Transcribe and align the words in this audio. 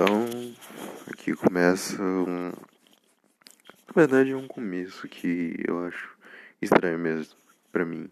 Então, 0.00 0.28
aqui 1.10 1.34
começa 1.34 2.00
um. 2.00 2.50
Na 2.50 3.92
verdade, 3.96 4.30
é 4.30 4.36
um 4.36 4.46
começo 4.46 5.08
que 5.08 5.56
eu 5.66 5.84
acho 5.86 6.16
estranho 6.62 7.00
mesmo 7.00 7.34
pra 7.72 7.84
mim. 7.84 8.08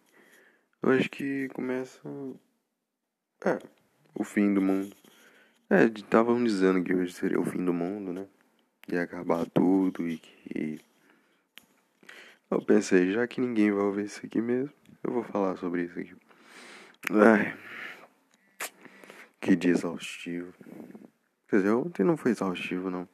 Eu 0.83 0.91
acho 0.91 1.09
que 1.09 1.49
começa. 1.51 2.01
É, 3.45 3.61
o 4.17 4.25
fim 4.25 4.53
do 4.53 4.61
mundo. 4.61 4.97
É, 5.71 5.85
estavam 5.85 6.43
dizendo 6.43 6.83
que 6.83 6.93
hoje 6.93 7.13
seria 7.13 7.39
o 7.39 7.45
fim 7.45 7.65
do 7.65 7.73
mundo, 7.73 8.13
né? 8.13 8.27
Ia 8.89 9.03
acabar 9.03 9.47
tudo 9.47 10.09
e 10.09 10.19
que. 10.19 10.81
Eu 12.51 12.61
pensei, 12.63 13.13
já 13.13 13.29
que 13.29 13.41
ninguém 13.41 13.71
vai 13.71 13.85
ouvir 13.85 14.07
isso 14.07 14.27
aqui 14.27 14.41
mesmo, 14.41 14.73
eu 15.05 15.13
vou 15.13 15.23
falar 15.23 15.57
sobre 15.57 15.85
isso 15.85 16.01
aqui. 16.01 16.17
Ai. 17.13 17.57
Que 19.41 19.55
dia 19.55 19.71
exaustivo. 19.71 20.53
Quer 21.49 21.59
dizer, 21.59 21.71
ontem 21.71 22.03
não 22.03 22.17
foi 22.17 22.33
exaustivo, 22.33 22.91
não. 22.91 23.09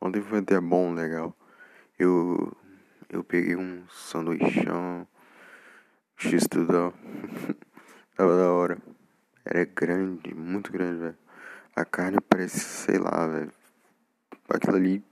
Ontem 0.00 0.22
foi 0.22 0.38
até 0.38 0.60
bom, 0.60 0.94
legal. 0.94 1.36
Eu. 1.98 2.56
Eu 3.08 3.22
peguei 3.22 3.56
um 3.56 3.86
sanduichão. 3.88 5.06
X-tudão. 6.16 6.94
Tava 8.16 8.36
da 8.36 8.50
hora. 8.50 8.78
Era 9.44 9.64
grande, 9.64 10.34
muito 10.34 10.72
grande, 10.72 11.00
velho. 11.00 11.18
A 11.74 11.84
carne 11.84 12.18
parece, 12.20 12.58
sei 12.58 12.98
lá, 12.98 13.26
velho. 13.26 13.52
Aquilo 14.48 14.76
ali 14.76 15.04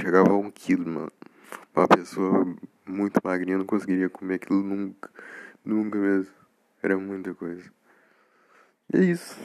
chegava 0.00 0.30
a 0.30 0.36
um 0.36 0.50
quilo, 0.50 0.88
mano. 0.88 1.12
Uma 1.74 1.88
pessoa 1.88 2.56
muito 2.86 3.20
magrinha 3.24 3.58
não 3.58 3.66
conseguiria 3.66 4.08
comer 4.08 4.34
aquilo 4.34 4.62
nunca. 4.62 5.10
Nunca 5.64 5.98
mesmo. 5.98 6.32
Era 6.82 6.96
muita 6.96 7.34
coisa. 7.34 7.70
E 8.94 8.98
é 8.98 9.04
isso. 9.04 9.36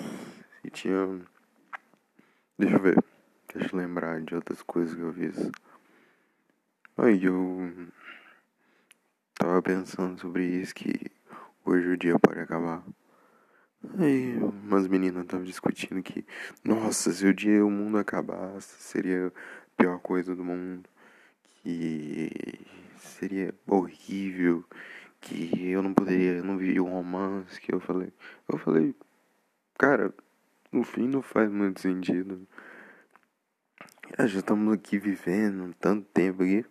E 0.63 0.69
tinha 0.69 1.19
Deixa 2.57 2.75
eu 2.75 2.81
ver. 2.81 3.03
Deixa 3.53 3.75
eu 3.75 3.79
lembrar 3.79 4.19
de 4.21 4.33
outras 4.33 4.63
coisas 4.63 4.95
que 4.95 5.01
eu 5.01 5.13
fiz. 5.13 5.51
Aí 6.97 7.23
eu 7.23 7.71
tava 9.35 9.61
pensando 9.61 10.19
sobre 10.19 10.43
isso 10.43 10.73
que 10.73 11.11
hoje 11.63 11.87
o 11.89 11.97
dia 11.97 12.17
pode 12.17 12.39
acabar. 12.39 12.83
Aí 13.99 14.35
umas 14.37 14.87
meninas 14.87 15.23
estavam 15.23 15.45
discutindo 15.45 16.01
que, 16.01 16.25
nossa, 16.63 17.13
se 17.13 17.27
o 17.27 17.33
dia 17.33 17.63
o 17.63 17.69
mundo 17.69 17.99
acabasse, 17.99 18.81
seria 18.81 19.27
a 19.27 19.31
pior 19.77 19.99
coisa 19.99 20.35
do 20.35 20.43
mundo. 20.43 20.89
Que 21.61 22.65
seria 22.97 23.53
horrível. 23.67 24.65
Que 25.21 25.69
eu 25.69 25.83
não 25.83 25.93
poderia, 25.93 26.41
não 26.41 26.57
viver 26.57 26.79
um 26.79 26.89
romance. 26.89 27.61
Que 27.61 27.71
eu 27.71 27.79
falei. 27.79 28.11
Eu 28.51 28.57
falei, 28.57 28.95
cara, 29.77 30.11
no 30.71 30.83
fim 30.83 31.07
não 31.07 31.21
faz 31.21 31.49
muito 31.51 31.81
sentido. 31.81 32.47
Ah, 34.17 34.27
já 34.27 34.39
estamos 34.39 34.73
aqui 34.73 34.97
vivendo 34.97 35.73
tanto 35.79 36.07
tempo 36.13 36.43
aqui 36.43 36.65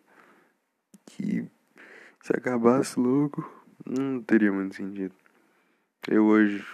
que 1.04 1.46
se 2.22 2.32
acabasse 2.36 2.98
logo 2.98 3.48
não 3.84 4.20
teria 4.20 4.52
muito 4.52 4.74
sentido. 4.74 5.14
Eu 6.08 6.26
hoje 6.26 6.64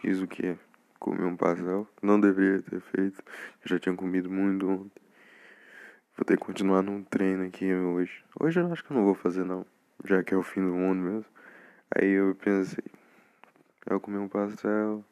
fiz 0.00 0.20
o 0.20 0.26
que? 0.26 0.56
Comi 0.98 1.22
um 1.22 1.36
pastel. 1.36 1.86
Não 2.02 2.20
deveria 2.20 2.62
ter 2.62 2.80
feito. 2.80 3.22
Eu 3.62 3.68
já 3.68 3.78
tinha 3.78 3.94
comido 3.94 4.30
muito 4.30 4.68
ontem. 4.68 5.02
Vou 6.16 6.24
ter 6.24 6.36
que 6.36 6.44
continuar 6.44 6.82
num 6.82 7.04
treino 7.04 7.44
aqui 7.44 7.72
hoje. 7.72 8.24
Hoje 8.40 8.60
eu 8.60 8.72
acho 8.72 8.84
que 8.84 8.90
eu 8.90 8.96
não 8.96 9.04
vou 9.04 9.14
fazer 9.14 9.44
não. 9.44 9.64
Já 10.04 10.22
que 10.22 10.34
é 10.34 10.36
o 10.36 10.42
fim 10.42 10.60
do 10.60 10.74
mundo 10.74 11.00
mesmo. 11.00 11.26
Aí 11.94 12.10
eu 12.10 12.34
pensei. 12.34 12.84
Eu 13.88 14.00
comi 14.00 14.18
um 14.18 14.28
pastel. 14.28 15.04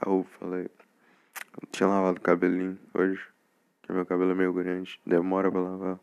Aí 0.00 0.12
eu 0.12 0.24
falei, 0.38 0.70
eu 1.60 1.68
tinha 1.72 1.88
lavado 1.88 2.18
o 2.18 2.20
cabelinho 2.20 2.78
hoje, 2.94 3.20
que 3.82 3.92
meu 3.92 4.06
cabelo 4.06 4.30
é 4.30 4.34
meio 4.34 4.52
grande, 4.52 5.00
demora 5.04 5.50
pra 5.50 5.60
lavar. 5.60 5.98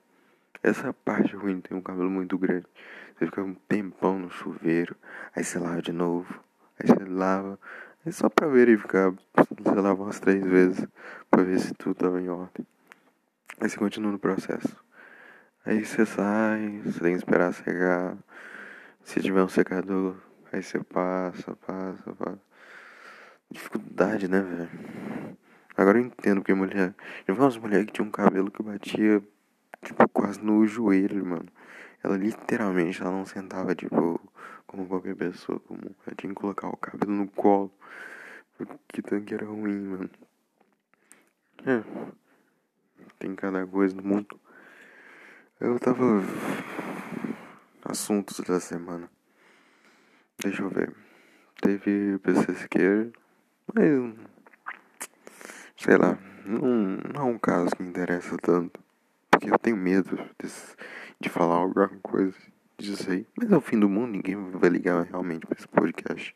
Essa 0.62 0.92
parte 0.92 1.34
ruim 1.34 1.62
ter 1.62 1.74
um 1.74 1.82
cabelo 1.82 2.10
muito 2.10 2.38
grande. 2.38 2.66
Você 3.14 3.26
fica 3.28 3.42
um 3.42 3.54
tempão 3.54 4.20
no 4.20 4.30
chuveiro, 4.30 4.98
aí 5.34 5.46
você 5.46 5.58
lava 5.58 5.82
de 5.82 5.94
novo, 5.94 6.44
aí 6.78 6.90
você 6.90 7.06
lava, 7.06 7.58
é 8.06 8.12
só 8.12 8.28
pra 8.28 8.48
verificar, 8.48 9.14
você 9.34 9.80
lava 9.80 10.04
umas 10.04 10.20
três 10.20 10.44
vezes 10.46 10.86
pra 11.32 11.44
ver 11.44 11.60
se 11.60 11.74
tudo 11.74 11.96
tava 11.96 12.22
em 12.22 12.28
ordem. 12.28 12.68
Aí 13.62 13.70
você 13.70 13.78
continua 13.78 14.12
no 14.12 14.20
processo. 14.20 14.76
Aí 15.66 15.86
você 15.86 16.06
sai, 16.06 16.82
você 16.84 17.00
tem 17.00 17.14
que 17.14 17.20
esperar 17.20 17.54
secar. 17.54 18.18
Se 19.06 19.22
tiver 19.22 19.42
um 19.42 19.48
secador, 19.48 20.18
aí 20.52 20.62
você 20.62 20.84
passa, 20.84 21.56
passa, 21.56 22.14
passa 22.14 22.55
dificuldade, 23.52 24.28
né, 24.28 24.42
velho? 24.42 25.38
Agora 25.78 26.00
eu 26.00 26.06
entendo 26.06 26.38
porque 26.38 26.54
mulher. 26.54 26.96
Eu 27.28 27.36
vi 27.36 27.42
umas 27.42 27.58
mulheres 27.58 27.86
que 27.86 27.94
tinham 27.94 28.08
um 28.08 28.12
cabelo 28.12 28.50
que 28.50 28.64
batia, 28.64 29.22
tipo, 29.84 30.10
quase 30.10 30.42
no 30.42 30.66
joelho, 30.66 31.26
mano. 31.26 31.48
Ela 32.04 32.18
literalmente 32.18 33.02
ela 33.02 33.12
não 33.12 33.26
sentava, 33.26 33.76
tipo, 33.76 34.22
como 34.66 34.88
qualquer 34.88 35.16
pessoa 35.16 35.60
comum. 35.60 35.94
Ela 36.06 36.16
tinha 36.16 36.34
que 36.34 36.40
colocar 36.40 36.68
o 36.70 36.78
cabelo 36.78 37.12
no 37.12 37.28
colo. 37.28 37.72
Que 38.88 39.02
tanque 39.02 39.34
era 39.34 39.46
ruim, 39.46 39.80
mano. 39.80 40.10
É. 41.66 41.84
Tem 43.20 43.36
cada 43.36 43.66
coisa 43.68 43.96
no 43.96 44.04
mundo. 44.04 44.40
Eu 45.60 45.80
tava. 45.80 46.22
Assuntos 47.84 48.40
da 48.42 48.60
semana. 48.60 49.10
Deixa 50.42 50.62
eu 50.62 50.70
ver. 50.70 50.94
Teve 51.62 52.18
PC 52.20 52.56
Siqueira. 52.56 53.12
Mas, 53.74 54.14
sei 55.78 55.98
lá, 55.98 56.18
não, 56.46 56.98
não 57.14 57.22
é 57.22 57.24
um 57.24 57.38
caso 57.38 57.76
que 57.76 57.82
me 57.82 57.90
interessa 57.90 58.38
tanto. 58.38 58.80
Porque 59.32 59.50
eu 59.50 59.60
tenho 59.60 59.76
medo 59.76 60.18
de, 61.20 61.30
falar 61.30 61.56
alguma 61.56 61.90
coisa 62.02 62.36
disso 62.78 63.12
aí. 63.12 63.28
Mas 63.38 63.52
é 63.52 63.58
o 63.58 63.62
fim 63.62 63.80
do 63.80 63.90
mundo, 63.90 64.12
ninguém 64.12 64.36
vai 64.52 64.70
ligar 64.70 65.04
realmente 65.04 65.46
pra 65.46 65.58
esse 65.58 65.68
podcast. 65.68 66.36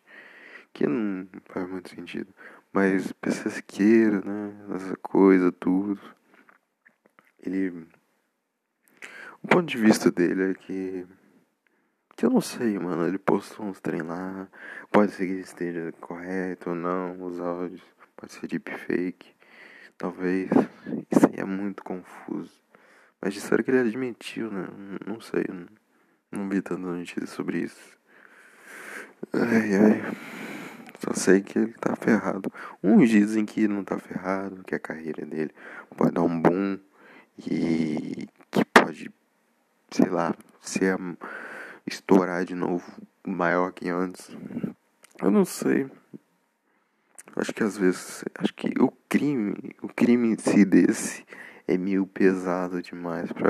Que 0.73 0.87
não 0.87 1.27
faz 1.45 1.69
muito 1.69 1.89
sentido. 1.89 2.33
Mas 2.73 3.11
PC 3.13 4.11
né? 4.23 4.53
Essa 4.75 4.95
coisa, 4.97 5.51
tudo. 5.51 5.99
Ele. 7.41 7.87
O 9.41 9.47
ponto 9.47 9.65
de 9.65 9.77
vista 9.77 10.11
dele 10.11 10.51
é 10.51 10.53
que 10.53 11.07
que 12.19 12.25
eu 12.25 12.29
não 12.29 12.41
sei, 12.41 12.77
mano. 12.77 13.07
Ele 13.07 13.17
postou 13.17 13.65
uns 13.65 13.79
trem 13.79 14.01
lá. 14.01 14.45
Pode 14.91 15.13
ser 15.13 15.25
que 15.25 15.39
esteja 15.39 15.93
correto 16.01 16.71
ou 16.71 16.75
não. 16.75 17.23
Os 17.23 17.39
áudios. 17.39 17.81
Pode 18.17 18.33
ser 18.33 18.45
deepfake. 18.47 19.33
Talvez. 19.97 20.49
Isso 21.09 21.25
aí 21.27 21.35
é 21.39 21.45
muito 21.45 21.81
confuso. 21.81 22.51
Mas 23.21 23.33
disseram 23.33 23.63
que 23.63 23.71
ele 23.71 23.87
admitiu, 23.87 24.51
né? 24.51 24.67
Não 25.07 25.21
sei. 25.21 25.45
Não, 26.29 26.49
vi 26.49 26.61
tanta 26.61 26.81
notícia 26.81 27.25
sobre 27.25 27.59
isso. 27.59 27.97
Ai, 29.31 29.75
ai. 29.77 30.17
Só 30.99 31.13
sei 31.13 31.39
que 31.39 31.57
ele 31.57 31.73
tá 31.79 31.95
ferrado. 31.95 32.51
Uns 32.83 33.09
dizem 33.09 33.45
que 33.45 33.65
não 33.65 33.81
tá 33.81 33.97
ferrado, 33.97 34.61
que 34.65 34.75
a 34.75 34.79
carreira 34.79 35.25
dele 35.25 35.51
pode 35.95 36.11
dar 36.11 36.23
um 36.23 36.41
boom 36.41 36.77
e 37.37 38.27
que 38.51 38.65
pode, 38.65 39.09
sei 39.89 40.09
lá, 40.09 40.35
ser 40.59 40.95
a 40.95 40.99
estourar 41.89 42.45
de 42.45 42.55
novo 42.55 42.85
maior 43.25 43.71
que 43.71 43.89
antes. 43.89 44.29
Eu 45.21 45.31
não 45.31 45.43
sei. 45.43 45.89
Acho 47.35 47.53
que 47.53 47.63
às 47.63 47.77
vezes. 47.77 48.23
Acho 48.35 48.53
que 48.53 48.73
o 48.79 48.91
crime. 49.07 49.75
O 49.81 49.87
crime 49.87 50.29
em 50.29 50.37
si 50.37 50.65
desse 50.65 51.25
é 51.67 51.77
meio 51.77 52.05
pesado 52.05 52.81
demais 52.81 53.31
pra 53.31 53.49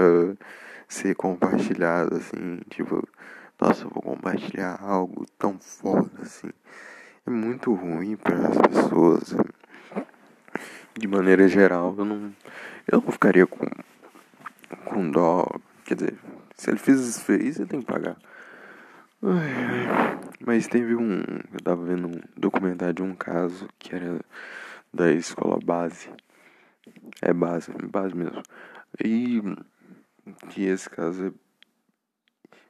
ser 0.88 1.16
compartilhado 1.16 2.16
assim. 2.16 2.60
Tipo, 2.70 3.08
nossa, 3.60 3.88
vou 3.88 4.02
compartilhar 4.02 4.80
algo 4.82 5.26
tão 5.38 5.60
foda 5.60 6.12
assim. 6.22 6.50
É 7.26 7.30
muito 7.30 7.74
ruim 7.74 8.16
para 8.16 8.48
as 8.48 8.58
pessoas. 8.58 9.36
De 10.98 11.08
maneira 11.08 11.48
geral, 11.48 11.96
eu 11.98 12.06
não. 12.06 12.34
Eu 12.92 13.02
não 13.02 13.12
ficaria 13.12 13.46
com. 13.46 13.66
Com 14.86 15.10
dó. 15.12 15.46
Quer 15.86 15.96
dizer, 15.96 16.20
se 16.60 16.70
ele 16.70 16.78
fez, 16.78 17.24
fez, 17.24 17.58
ele 17.58 17.70
tem 17.70 17.80
que 17.80 17.86
pagar. 17.86 18.18
Mas 20.46 20.68
teve 20.68 20.94
um. 20.94 21.22
Eu 21.54 21.60
tava 21.64 21.86
vendo 21.86 22.10
um 22.10 22.22
documentário 22.36 22.96
de 22.96 23.02
um 23.02 23.16
caso 23.16 23.66
que 23.80 23.96
era 23.96 24.20
da 24.94 25.10
escola 25.10 25.58
base. 25.64 26.10
É 27.22 27.32
base, 27.32 27.72
base 27.90 28.14
mesmo. 28.14 28.44
E 29.02 29.42
que 30.50 30.66
esse 30.66 30.90
caso 30.90 31.28
é, 31.28 31.32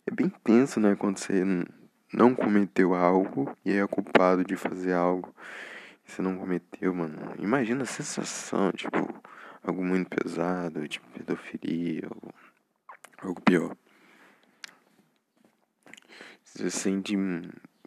é 0.05 0.11
bem 0.11 0.29
tenso, 0.43 0.79
né? 0.79 0.95
Quando 0.95 1.17
você 1.17 1.43
não 2.13 2.35
cometeu 2.35 2.93
algo 2.93 3.57
e 3.65 3.71
é 3.71 3.87
culpado 3.87 4.43
de 4.43 4.55
fazer 4.55 4.93
algo 4.93 5.33
que 6.05 6.11
você 6.11 6.21
não 6.21 6.37
cometeu, 6.37 6.93
mano. 6.93 7.17
Imagina 7.39 7.81
a 7.81 7.87
sensação, 7.87 8.71
tipo, 8.71 9.19
algo 9.63 9.83
muito 9.83 10.15
pesado, 10.15 10.87
tipo 10.87 11.07
pedofilia, 11.09 12.07
ou 12.07 12.31
algo 13.21 13.41
pior. 13.41 13.75
Você 16.43 16.69
sente. 16.69 17.15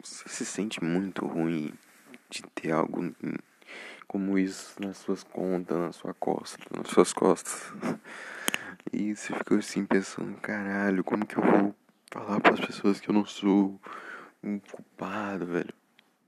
Você 0.01 0.29
se 0.29 0.45
sente 0.45 0.83
muito 0.83 1.25
ruim 1.25 1.73
de 2.29 2.41
ter 2.55 2.71
algo 2.71 3.15
como 4.07 4.37
isso 4.37 4.81
nas 4.81 4.97
suas 4.97 5.23
contas, 5.23 5.77
na 5.77 5.91
sua 5.91 6.13
costa, 6.13 6.63
nas 6.75 6.87
suas 6.87 7.13
costas. 7.13 7.73
E 8.91 9.15
você 9.15 9.33
fica 9.33 9.55
assim 9.55 9.85
pensando, 9.85 10.39
caralho, 10.41 11.03
como 11.03 11.25
que 11.25 11.37
eu 11.37 11.43
vou 11.43 11.75
falar 12.11 12.39
para 12.39 12.53
as 12.53 12.59
pessoas 12.59 12.99
que 12.99 13.09
eu 13.09 13.13
não 13.13 13.25
sou 13.25 13.79
um 14.43 14.59
culpado, 14.59 15.45
velho? 15.45 15.73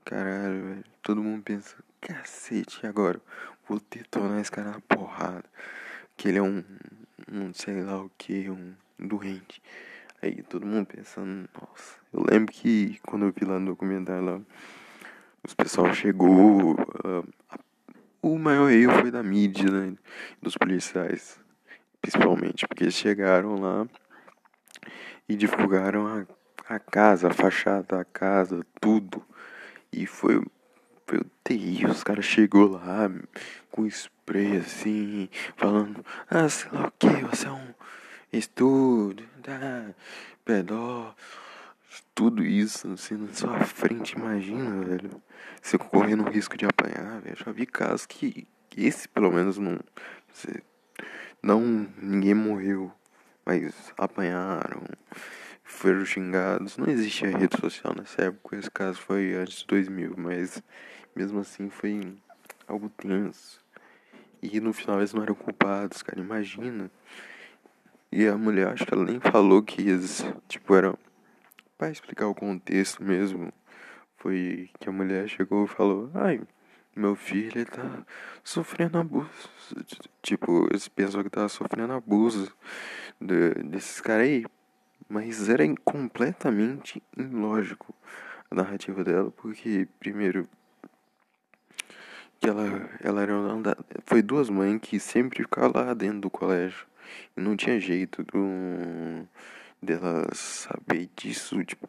Caralho, 0.04 0.64
velho. 0.64 0.84
Todo 1.02 1.22
mundo 1.22 1.42
pensa, 1.42 1.76
cacete, 2.00 2.86
agora 2.86 3.20
vou 3.68 3.80
detonar 3.90 4.40
esse 4.40 4.50
cara 4.50 4.72
na 4.72 4.80
porrada. 4.80 5.44
Que 6.16 6.28
ele 6.28 6.38
é 6.38 6.42
um, 6.42 6.64
um 7.30 7.52
sei 7.52 7.82
lá 7.82 8.02
o 8.02 8.10
que, 8.16 8.48
um 8.48 8.74
doente. 8.98 9.62
Aí 10.22 10.42
todo 10.42 10.66
mundo 10.66 10.86
pensando, 10.86 11.48
nossa. 11.60 11.96
Eu 12.12 12.24
lembro 12.30 12.52
que 12.52 12.98
quando 13.06 13.26
eu 13.26 13.32
vi 13.32 13.44
lá 13.44 13.58
no 13.58 13.66
documentário 13.66 14.24
lá, 14.24 14.40
os 15.44 15.54
pessoal 15.54 15.92
chegou. 15.94 16.72
Uh, 16.72 17.26
a, 17.48 17.58
o 18.22 18.38
maior 18.38 18.70
erro 18.70 19.00
foi 19.00 19.10
da 19.10 19.22
mídia, 19.22 19.70
né? 19.70 19.96
Dos 20.42 20.56
policiais. 20.56 21.38
Principalmente, 22.00 22.66
porque 22.66 22.84
eles 22.84 22.94
chegaram 22.94 23.60
lá 23.60 23.86
e 25.28 25.36
divulgaram 25.36 26.06
a, 26.06 26.26
a 26.74 26.78
casa, 26.78 27.28
a 27.28 27.32
fachada 27.32 27.98
da 27.98 28.04
casa, 28.04 28.64
tudo. 28.80 29.22
E 29.92 30.06
foi, 30.06 30.42
foi 31.06 31.20
terrível. 31.44 31.90
Os 31.90 32.02
caras 32.02 32.24
chegou 32.24 32.70
lá 32.70 33.10
com 33.70 33.86
spray 33.86 34.56
assim, 34.56 35.28
falando, 35.56 36.04
ah, 36.28 36.48
sei 36.48 36.70
lá 36.72 36.88
o 36.88 36.92
que, 36.98 37.08
você 37.08 37.46
é 37.46 37.50
um 37.50 37.75
estudo, 38.38 39.22
tá, 39.42 39.94
pedó, 40.44 41.14
tudo 42.14 42.44
isso 42.44 42.90
assim 42.92 43.16
na 43.16 43.32
sua 43.32 43.60
frente, 43.64 44.12
imagina, 44.12 44.84
velho. 44.84 45.22
Você 45.60 45.76
correndo 45.76 46.24
o 46.24 46.30
risco 46.30 46.56
de 46.56 46.64
apanhar, 46.64 47.20
velho. 47.20 47.36
Já 47.36 47.52
vi 47.52 47.66
casos 47.66 48.06
que 48.06 48.46
esse 48.76 49.08
pelo 49.08 49.30
menos 49.30 49.58
não. 49.58 49.78
Não, 51.42 51.60
ninguém 52.00 52.34
morreu, 52.34 52.92
mas 53.44 53.92
apanharam, 53.96 54.82
foram 55.62 56.04
xingados. 56.04 56.76
Não 56.76 56.88
existia 56.88 57.36
rede 57.36 57.56
social 57.60 57.94
nessa 57.96 58.22
época, 58.22 58.56
esse 58.56 58.70
caso 58.70 59.00
foi 59.00 59.34
antes 59.34 59.60
de 59.60 59.66
2000, 59.66 60.14
mas 60.16 60.62
mesmo 61.14 61.40
assim 61.40 61.70
foi 61.70 62.16
algo 62.66 62.88
tenso. 62.90 63.60
E 64.42 64.60
no 64.60 64.72
final 64.72 64.98
eles 64.98 65.12
não 65.12 65.22
eram 65.22 65.34
culpados, 65.34 66.02
cara, 66.02 66.20
imagina. 66.20 66.90
E 68.10 68.26
a 68.26 68.36
mulher, 68.36 68.68
acho 68.68 68.86
que 68.86 68.94
ela 68.94 69.04
nem 69.04 69.20
falou 69.20 69.62
que 69.62 69.82
eles, 69.82 70.24
tipo, 70.48 70.74
eram. 70.74 70.96
Pra 71.76 71.90
explicar 71.90 72.26
o 72.26 72.34
contexto 72.34 73.02
mesmo, 73.02 73.52
foi 74.16 74.70
que 74.80 74.88
a 74.88 74.92
mulher 74.92 75.28
chegou 75.28 75.64
e 75.64 75.68
falou: 75.68 76.10
Ai, 76.14 76.40
meu 76.94 77.14
filho 77.14 77.66
tá 77.66 78.06
sofrendo 78.42 78.98
abuso. 78.98 79.50
Tipo, 80.22 80.66
eles 80.70 80.88
pensam 80.88 81.22
que 81.22 81.28
tá 81.28 81.46
sofrendo 81.48 81.92
abuso 81.92 82.50
de, 83.20 83.50
desses 83.64 84.00
caras 84.00 84.26
aí. 84.26 84.46
Mas 85.08 85.48
era 85.48 85.62
completamente 85.84 87.02
ilógico 87.16 87.94
a 88.50 88.54
narrativa 88.54 89.04
dela, 89.04 89.30
porque, 89.30 89.86
primeiro, 90.00 90.48
que 92.40 92.48
ela, 92.48 92.90
ela 93.02 93.22
era 93.22 93.36
uma, 93.36 93.76
foi 94.04 94.22
duas 94.22 94.48
mães 94.48 94.80
que 94.80 94.98
sempre 94.98 95.42
ficavam 95.42 95.72
lá 95.72 95.94
dentro 95.94 96.20
do 96.22 96.30
colégio. 96.30 96.86
Não 97.34 97.56
tinha 97.56 97.78
jeito 97.80 98.22
do, 98.24 99.26
dela 99.82 100.26
saber 100.34 101.10
disso, 101.16 101.62
tipo, 101.64 101.88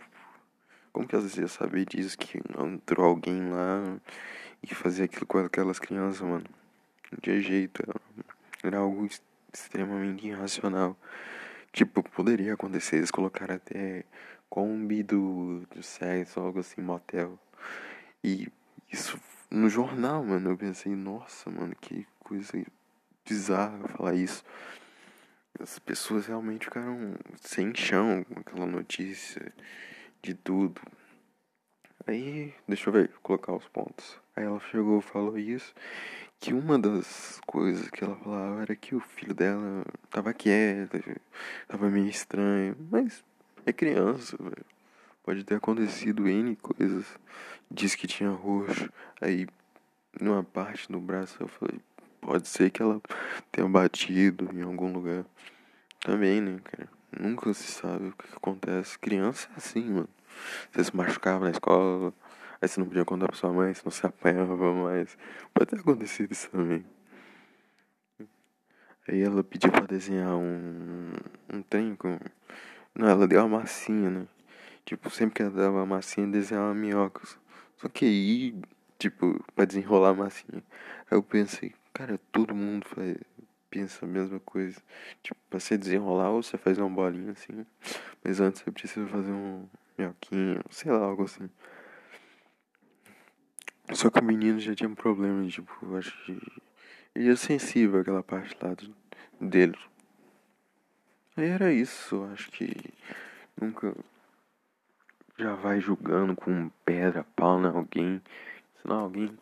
como 0.91 1.07
que 1.07 1.15
elas 1.15 1.37
iam 1.37 1.47
saber 1.47 1.85
disso, 1.85 2.17
que 2.17 2.39
entrou 2.59 3.05
alguém 3.05 3.49
lá 3.49 3.99
e 4.63 4.73
fazer 4.73 5.03
aquilo 5.03 5.25
com 5.25 5.39
aquelas 5.39 5.79
crianças, 5.79 6.21
mano. 6.21 6.45
Não 7.11 7.19
tinha 7.21 7.39
jeito. 7.39 7.83
Era 8.63 8.79
algo 8.79 9.07
extremamente 9.53 10.27
irracional. 10.27 10.97
Tipo, 11.71 12.01
poderia 12.01 12.53
acontecer, 12.53 12.97
eles 12.97 13.11
colocaram 13.11 13.55
até 13.55 14.03
Kombi 14.49 15.03
do, 15.03 15.65
do 15.73 15.83
sexo, 15.83 16.39
algo 16.39 16.59
assim, 16.59 16.81
motel. 16.81 17.37
E 18.23 18.47
isso 18.91 19.19
no 19.51 19.69
jornal, 19.69 20.23
mano. 20.23 20.51
Eu 20.51 20.57
pensei, 20.57 20.95
nossa, 20.95 21.49
mano, 21.49 21.75
que 21.79 22.07
coisa 22.19 22.65
bizarra 23.25 23.87
falar 23.89 24.15
isso. 24.15 24.43
As 25.59 25.80
pessoas 25.80 26.27
realmente 26.27 26.65
ficaram 26.65 27.15
sem 27.42 27.74
chão 27.74 28.24
com 28.24 28.39
aquela 28.39 28.65
notícia 28.65 29.51
de 30.21 30.33
tudo. 30.33 30.80
Aí, 32.06 32.54
deixa 32.68 32.89
eu 32.89 32.94
ver, 32.94 33.09
colocar 33.24 33.54
os 33.54 33.68
pontos. 33.68 34.19
Aí 34.36 34.44
ela 34.45 34.59
chegou 34.59 35.01
falou 35.01 35.38
isso, 35.38 35.74
que 36.39 36.54
uma 36.54 36.77
das 36.77 37.42
coisas 37.45 37.89
que 37.89 38.04
ela 38.04 38.15
falava 38.15 38.62
era 38.62 38.75
que 38.75 38.95
o 38.95 39.00
filho 39.00 39.33
dela 39.33 39.83
tava 40.09 40.33
quieto, 40.33 41.00
tava 41.68 41.89
meio 41.89 42.07
estranho, 42.07 42.77
mas 42.92 43.24
é 43.65 43.74
criança, 43.74 44.38
velho. 44.39 44.65
Pode 45.24 45.44
ter 45.44 45.56
acontecido 45.56 46.27
N 46.27 46.56
coisas. 46.56 47.06
Diz 47.69 47.95
que 47.95 48.07
tinha 48.07 48.30
roxo. 48.30 48.89
Aí, 49.19 49.45
numa 50.21 50.44
parte 50.44 50.89
do 50.89 51.01
braço, 51.01 51.36
eu 51.42 51.48
falei, 51.50 51.81
pode 52.27 52.45
ser 52.50 52.69
que 52.69 52.81
ela 52.81 53.01
tenha 53.53 53.68
batido 53.69 54.50
em 54.53 54.62
algum 54.62 54.91
lugar. 54.91 55.25
Também, 56.01 56.41
né, 56.41 56.59
cara? 56.62 56.89
Nunca 57.18 57.53
se 57.53 57.71
sabe 57.71 58.09
o 58.09 58.12
que, 58.12 58.27
acontece. 58.35 59.00
Criança 59.00 59.47
é 59.53 59.56
assim, 59.56 59.85
mano. 59.85 60.09
Você 60.69 60.83
se 60.83 60.95
machucava 60.95 61.45
na 61.45 61.51
escola, 61.51 62.13
aí 62.62 62.68
você 62.68 62.81
não 62.81 62.88
podia 62.88 63.06
contar 63.06 63.27
pra 63.27 63.35
sua 63.38 63.53
mãe, 63.53 63.74
você 63.74 64.06
apanhava 64.06 64.74
mais. 64.74 65.18
Pode 65.53 65.69
ter 65.69 65.79
acontecido 65.79 66.33
isso 66.33 66.50
também. 66.50 66.85
Aí 69.07 69.21
ela 69.21 69.41
pediu 69.41 69.71
pra 69.71 69.85
desenhar 69.85 70.35
um, 70.35 71.13
um 71.53 71.62
trem 71.62 71.95
com. 71.95 72.19
Não, 72.94 73.07
ela 73.07 73.25
deu 73.25 73.39
uma 73.39 73.59
massinha, 73.59 74.09
né? 74.09 74.27
Tipo, 74.83 75.09
sempre 75.09 75.35
que 75.35 75.41
ela 75.44 75.51
dava 75.51 75.77
uma 75.77 75.85
massinha, 75.85 76.27
desenhava 76.27 76.73
minhocas. 76.73 77.39
Só 77.77 77.88
que 77.88 78.03
aí, 78.03 78.56
tipo, 79.00 79.41
pra 79.56 79.63
desenrolar 79.63 80.09
a 80.09 80.13
massinha. 80.13 80.62
Aí 81.09 81.18
eu 81.18 81.23
pensei, 81.23 81.73
cara, 81.97 82.19
todo 82.31 82.53
mundo 82.53 82.85
faz, 82.85 83.17
pensa 83.71 84.05
a 84.05 84.07
mesma 84.07 84.39
coisa. 84.41 84.79
Tipo, 85.23 85.39
pra 85.49 85.59
você 85.59 85.75
desenrolar, 85.75 86.29
ou 86.29 86.44
você 86.44 86.55
faz 86.55 86.77
uma 86.77 86.88
bolinha 86.89 87.31
assim. 87.31 87.65
Mas 88.23 88.39
antes 88.39 88.61
você 88.61 88.71
precisa 88.71 89.07
fazer 89.07 89.31
um, 89.31 89.67
minhoquinho, 89.97 90.61
sei 90.69 90.91
lá, 90.91 90.99
algo 90.99 91.23
assim. 91.23 91.49
Só 93.94 94.11
que 94.11 94.19
o 94.19 94.23
menino 94.23 94.59
já 94.59 94.75
tinha 94.75 94.88
um 94.88 94.94
problema, 94.94 95.45
tipo, 95.47 95.73
acho 95.95 96.15
que. 96.23 96.39
Ele 97.15 97.31
é 97.31 97.35
sensível 97.35 98.01
àquela 98.01 98.21
parte 98.21 98.56
lá 98.61 98.75
do, 98.75 98.95
dele. 99.42 99.77
Aí 101.35 101.47
era 101.47 101.73
isso, 101.73 102.23
acho 102.31 102.51
que 102.51 102.75
nunca 103.59 103.95
já 105.35 105.56
vai 105.56 105.80
julgando 105.80 106.35
com 106.35 106.69
pedra, 106.85 107.25
pau 107.35 107.63
alguém. 107.66 108.21
Senão 108.81 108.99
alguém, 108.99 109.37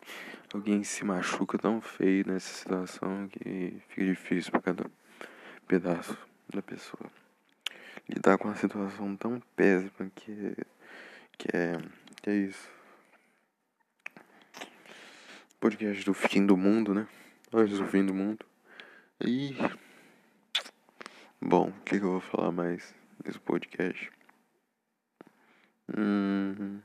alguém 0.52 0.82
se 0.82 1.04
machuca 1.04 1.58
tão 1.58 1.80
feio 1.80 2.26
nessa 2.26 2.52
situação 2.52 3.28
que 3.28 3.80
fica 3.88 4.04
difícil 4.04 4.50
pra 4.50 4.60
cada 4.60 4.90
pedaço 5.66 6.16
da 6.48 6.62
pessoa 6.62 7.10
lidar 8.08 8.38
com 8.38 8.48
uma 8.48 8.56
situação 8.56 9.16
tão 9.16 9.40
péssima 9.54 10.10
que, 10.14 10.56
que 11.38 11.56
é. 11.56 11.78
que 12.22 12.30
é 12.30 12.34
isso. 12.34 12.68
Podcast 15.60 16.04
do 16.04 16.14
fim 16.14 16.46
do 16.46 16.56
mundo, 16.56 16.94
né? 16.94 17.06
Antes 17.52 17.78
do 17.78 17.86
fim 17.86 18.04
do 18.04 18.14
mundo. 18.14 18.44
E. 19.20 19.56
Bom, 21.40 21.68
o 21.68 21.82
que, 21.84 21.98
que 21.98 22.04
eu 22.04 22.12
vou 22.12 22.20
falar 22.20 22.52
mais 22.52 22.94
nesse 23.24 23.38
podcast? 23.38 24.10
Hum. 25.96 26.80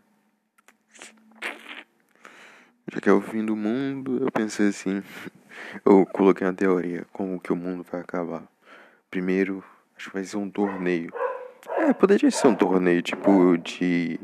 Já 2.91 3.01
que 3.01 3.09
é 3.09 3.13
o 3.13 3.21
fim 3.21 3.45
do 3.45 3.55
mundo, 3.55 4.19
eu 4.21 4.31
pensei 4.31 4.67
assim. 4.67 5.01
Eu 5.85 6.05
coloquei 6.05 6.45
uma 6.47 6.53
teoria 6.53 7.05
como 7.11 7.39
que 7.39 7.53
o 7.53 7.55
mundo 7.55 7.85
vai 7.89 8.01
acabar. 8.01 8.43
Primeiro, 9.09 9.63
Acho 10.01 10.09
que 10.09 10.15
vai 10.15 10.23
ser 10.23 10.37
um 10.37 10.49
torneio. 10.49 11.13
É, 11.77 11.93
poderia 11.93 12.31
ser 12.31 12.47
um 12.47 12.55
torneio 12.55 13.03
tipo 13.03 13.55
de, 13.59 14.19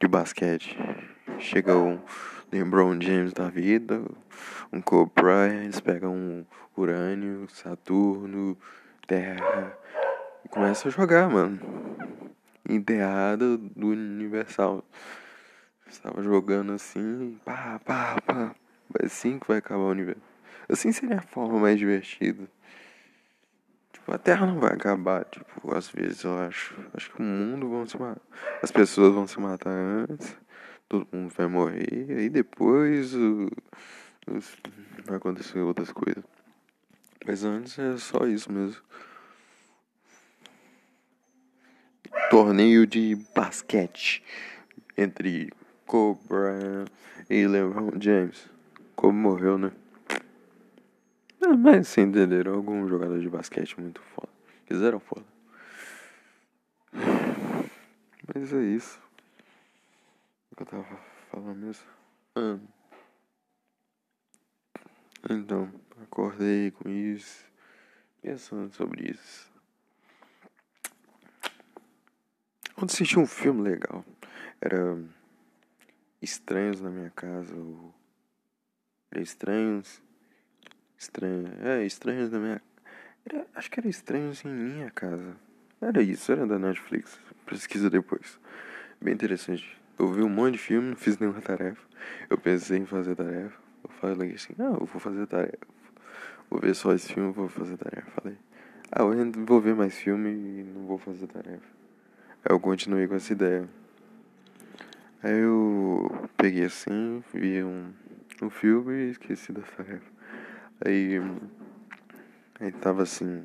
de 0.00 0.08
basquete. 0.08 0.76
Chega 1.38 1.76
um 1.76 2.00
LeBron 2.50 3.00
James 3.00 3.32
da 3.32 3.48
vida, 3.48 4.02
um 4.72 4.80
Kobe 4.80 5.12
Bryant, 5.14 5.62
eles 5.62 5.78
pegam 5.78 6.12
um 6.12 6.44
Urânio, 6.76 7.46
Saturno, 7.48 8.58
Terra 9.06 9.72
e 10.44 10.58
a 10.58 10.90
jogar, 10.90 11.30
mano. 11.30 11.60
Enterrada 12.68 13.56
do 13.56 13.90
Universal. 13.90 14.84
Estava 15.88 16.22
jogando 16.22 16.72
assim, 16.72 17.38
pá, 17.44 17.80
pá, 17.84 18.20
pá. 18.20 18.54
Vai 18.88 19.06
assim 19.06 19.38
que 19.38 19.46
vai 19.46 19.58
acabar 19.58 19.82
o 19.82 19.90
universo. 19.90 20.22
Assim 20.68 20.92
seria 20.92 21.18
a 21.18 21.22
forma 21.22 21.58
mais 21.58 21.78
divertida. 21.78 22.48
Tipo, 23.92 24.12
a 24.12 24.18
Terra 24.18 24.46
não 24.46 24.58
vai 24.58 24.72
acabar, 24.72 25.24
tipo, 25.24 25.74
às 25.74 25.88
vezes 25.88 26.24
eu 26.24 26.38
acho. 26.38 26.74
Acho 26.94 27.10
que 27.10 27.20
o 27.20 27.24
mundo 27.24 27.68
vão 27.68 27.86
se 27.86 27.98
matar. 27.98 28.20
As 28.62 28.70
pessoas 28.70 29.14
vão 29.14 29.26
se 29.26 29.38
matar 29.40 29.70
antes, 29.70 30.36
todo 30.88 31.08
mundo 31.12 31.32
vai 31.34 31.46
morrer, 31.46 32.06
aí 32.18 32.28
depois 32.28 33.14
o, 33.14 33.50
vai 35.06 35.16
acontecer 35.16 35.58
outras 35.58 35.92
coisas. 35.92 36.24
Mas 37.26 37.44
antes 37.44 37.78
é 37.78 37.96
só 37.96 38.26
isso 38.26 38.52
mesmo. 38.52 38.82
Torneio 42.30 42.86
de 42.86 43.16
basquete 43.34 44.22
entre 44.96 45.50
Kobe 45.86 46.20
Bryant 46.28 46.88
e 47.28 47.46
LeBron 47.46 48.00
James. 48.00 48.48
Kobe 48.96 49.16
morreu, 49.16 49.58
né? 49.58 49.72
Ah, 51.40 51.56
mas 51.56 51.88
sem 51.88 52.04
entender, 52.04 52.48
algum 52.48 52.88
jogador 52.88 53.20
de 53.20 53.28
basquete 53.28 53.78
muito 53.78 54.00
foda. 54.00 54.32
Fizeram 54.66 54.98
foda. 54.98 55.26
Mas 58.34 58.52
é 58.52 58.62
isso. 58.62 59.00
O 60.50 60.56
que 60.56 60.62
eu 60.62 60.66
tava 60.66 60.84
falando 61.30 61.56
mesmo? 61.56 61.84
Ah. 62.36 62.58
Então, 65.28 65.70
acordei 66.02 66.70
com 66.70 66.88
isso, 66.88 67.44
pensando 68.22 68.72
sobre 68.74 69.10
isso. 69.10 69.52
Ontem 72.76 72.92
assisti 72.92 73.18
um 73.18 73.26
filme 73.26 73.62
legal. 73.62 74.04
Era 74.60 74.96
Estranhos 76.24 76.80
na 76.80 76.90
minha 76.90 77.10
casa. 77.10 77.54
Ou... 77.54 77.94
Era 79.12 79.22
Estranhos. 79.22 80.02
Estranhos. 80.98 81.50
É, 81.62 81.84
Estranhos 81.84 82.30
na 82.30 82.38
minha. 82.38 82.62
Era... 83.24 83.46
Acho 83.54 83.70
que 83.70 83.78
era 83.78 83.88
Estranhos 83.88 84.44
em 84.44 84.48
minha 84.48 84.90
casa. 84.90 85.36
Era 85.80 86.02
isso, 86.02 86.32
era 86.32 86.46
da 86.46 86.58
Netflix. 86.58 87.20
Pesquisa 87.46 87.90
depois. 87.90 88.40
Bem 89.00 89.14
interessante. 89.14 89.78
Eu 89.98 90.10
vi 90.12 90.22
um 90.22 90.28
monte 90.28 90.54
de 90.54 90.58
filme, 90.58 90.88
não 90.88 90.96
fiz 90.96 91.18
nenhuma 91.18 91.40
tarefa. 91.40 91.82
Eu 92.28 92.38
pensei 92.38 92.78
em 92.78 92.86
fazer 92.86 93.14
tarefa. 93.14 93.56
Eu 93.82 93.90
falei 93.90 94.32
assim, 94.32 94.54
não, 94.56 94.74
eu 94.74 94.86
vou 94.86 94.98
fazer 94.98 95.26
tarefa. 95.26 95.66
Vou 96.50 96.58
ver 96.58 96.74
só 96.74 96.92
esse 96.94 97.12
filme, 97.12 97.32
vou 97.32 97.48
fazer 97.48 97.76
tarefa. 97.76 98.10
Falei, 98.12 98.38
ah, 98.90 99.02
eu 99.02 99.44
vou 99.44 99.60
ver 99.60 99.74
mais 99.74 99.96
filme 99.98 100.30
e 100.30 100.62
não 100.64 100.86
vou 100.86 100.98
fazer 100.98 101.26
tarefa. 101.26 101.68
Aí 102.44 102.54
eu 102.54 102.58
continuei 102.58 103.06
com 103.06 103.14
essa 103.14 103.32
ideia. 103.32 103.68
Aí 105.24 105.38
eu 105.38 106.28
peguei 106.36 106.66
assim, 106.66 107.24
vi 107.32 107.64
um, 107.64 107.94
um 108.42 108.50
filme 108.50 108.92
e 108.92 109.10
esqueci 109.12 109.52
da 109.52 109.62
tarefa. 109.62 110.12
Aí, 110.84 111.14
aí 112.60 112.70
tava 112.70 113.04
assim, 113.04 113.42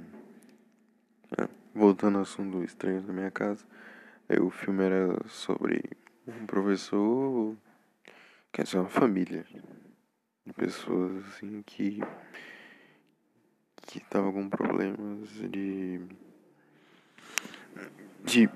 né, 1.38 1.48
voltando 1.74 2.18
ao 2.18 2.24
assunto 2.24 2.62
estranho 2.66 3.02
da 3.02 3.14
minha 3.14 3.32
casa. 3.32 3.64
Aí 4.28 4.38
o 4.42 4.50
filme 4.50 4.84
era 4.84 5.26
sobre 5.30 5.82
um 6.28 6.46
professor, 6.46 7.56
quer 8.52 8.64
dizer, 8.64 8.80
uma 8.80 8.90
família 8.90 9.46
de 10.46 10.52
pessoas 10.52 11.26
assim 11.28 11.64
que 11.66 12.02
que 13.84 14.02
tava 14.02 14.34
com 14.34 14.50
problemas 14.50 15.30
de 15.30 16.02
de 18.26 18.50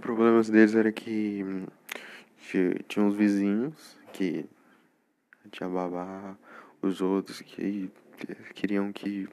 problemas 0.00 0.48
deles 0.48 0.74
era 0.74 0.90
que, 0.92 1.44
que 1.44 1.75
tinha 2.88 3.04
uns 3.04 3.14
vizinhos 3.14 3.98
que 4.12 4.48
tinha 5.50 5.68
babá, 5.68 6.36
os 6.80 7.00
outros 7.00 7.40
que 7.40 7.90
queriam 8.54 8.92
que 8.92 9.28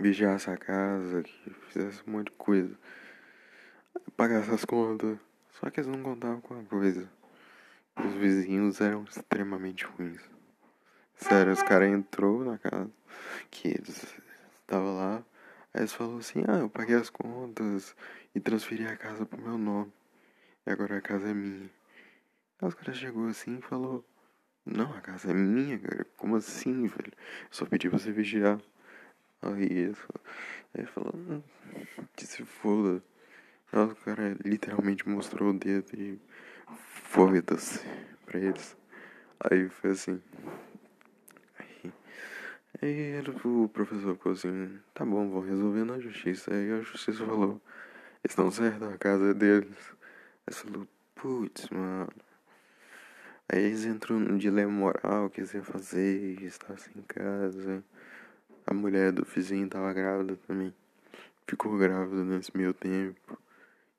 vigiasse 0.00 0.50
a 0.50 0.56
casa, 0.56 1.22
que 1.22 1.50
fizesse 1.68 2.02
um 2.06 2.12
monte 2.12 2.26
de 2.26 2.32
coisa, 2.32 2.76
pagasse 4.16 4.50
as 4.50 4.64
contas, 4.64 5.18
só 5.50 5.70
que 5.70 5.80
eles 5.80 5.90
não 5.90 6.02
contavam 6.02 6.40
com 6.40 6.58
a 6.58 6.64
coisa. 6.64 7.08
Os 7.96 8.12
vizinhos 8.14 8.80
eram 8.80 9.04
extremamente 9.04 9.84
ruins. 9.84 10.20
Sério, 11.14 11.52
os 11.52 11.62
caras 11.62 11.90
entrou 11.90 12.44
na 12.44 12.58
casa, 12.58 12.90
que 13.50 13.68
eles 13.68 14.16
estavam 14.60 14.96
lá, 14.96 15.22
aí 15.72 15.82
eles 15.82 15.92
falaram 15.92 16.18
assim, 16.18 16.42
ah, 16.48 16.58
eu 16.58 16.68
paguei 16.68 16.96
as 16.96 17.10
contas 17.10 17.94
e 18.34 18.40
transferi 18.40 18.86
a 18.86 18.96
casa 18.96 19.24
pro 19.24 19.40
meu 19.40 19.56
nome. 19.58 19.92
E 20.66 20.70
agora 20.70 20.96
a 20.98 21.00
casa 21.00 21.28
é 21.28 21.34
minha. 21.34 21.70
Aí 22.62 22.68
os 22.68 22.74
caras 22.74 22.96
chegou 22.96 23.26
assim 23.26 23.58
e 23.58 23.62
falou, 23.62 24.04
não, 24.64 24.92
a 24.94 25.00
casa 25.00 25.32
é 25.32 25.34
minha, 25.34 25.76
cara. 25.80 26.06
Como 26.16 26.36
assim, 26.36 26.86
velho? 26.86 27.12
Eu 27.12 27.48
só 27.50 27.66
pedi 27.66 27.90
pra 27.90 27.98
você 27.98 28.12
vigiar. 28.12 28.60
Aí 29.42 29.64
ele 29.64 29.96
aí 30.72 30.86
falou 30.86 31.42
que 32.14 32.24
se 32.24 32.44
foda. 32.44 33.02
Aí 33.72 33.80
o 33.80 33.96
cara 33.96 34.36
literalmente 34.44 35.08
mostrou 35.08 35.50
o 35.50 35.58
dedo 35.58 35.92
e 35.98 36.20
foda-se 36.76 37.84
pra 38.24 38.38
eles. 38.38 38.76
Aí 39.40 39.68
foi 39.68 39.90
assim. 39.90 40.22
Aí 42.80 43.20
o 43.44 43.68
professor 43.68 44.14
ficou 44.14 44.32
assim, 44.32 44.78
tá 44.94 45.04
bom, 45.04 45.28
vou 45.28 45.40
resolver 45.42 45.84
na 45.84 45.98
justiça. 45.98 46.54
Aí 46.54 46.70
a 46.72 46.80
justiça 46.80 47.26
falou, 47.26 47.60
estão 48.22 48.50
certos, 48.52 48.88
a 48.88 48.96
casa 48.98 49.30
é 49.30 49.34
deles. 49.34 49.92
Aí 50.46 50.54
falou, 50.54 50.86
putz, 51.16 51.68
mano. 51.70 52.08
Aí 53.52 53.64
eles 53.64 53.84
entram 53.84 54.18
num 54.18 54.38
dilema 54.38 54.72
moral, 54.72 55.28
que 55.28 55.40
eles 55.40 55.52
iam 55.52 55.62
fazer, 55.62 56.42
estar 56.42 56.74
sem 56.78 57.02
casa. 57.02 57.84
A 58.66 58.72
mulher 58.72 59.12
do 59.12 59.26
vizinho 59.26 59.68
tava 59.68 59.92
grávida 59.92 60.38
também. 60.46 60.74
Ficou 61.46 61.76
grávida 61.76 62.24
nesse 62.24 62.56
meio 62.56 62.72
tempo. 62.72 63.38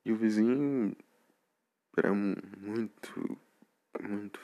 E 0.04 0.10
o 0.10 0.16
vizinho 0.16 0.96
era 1.96 2.12
muito, 2.12 3.38
muito 4.02 4.40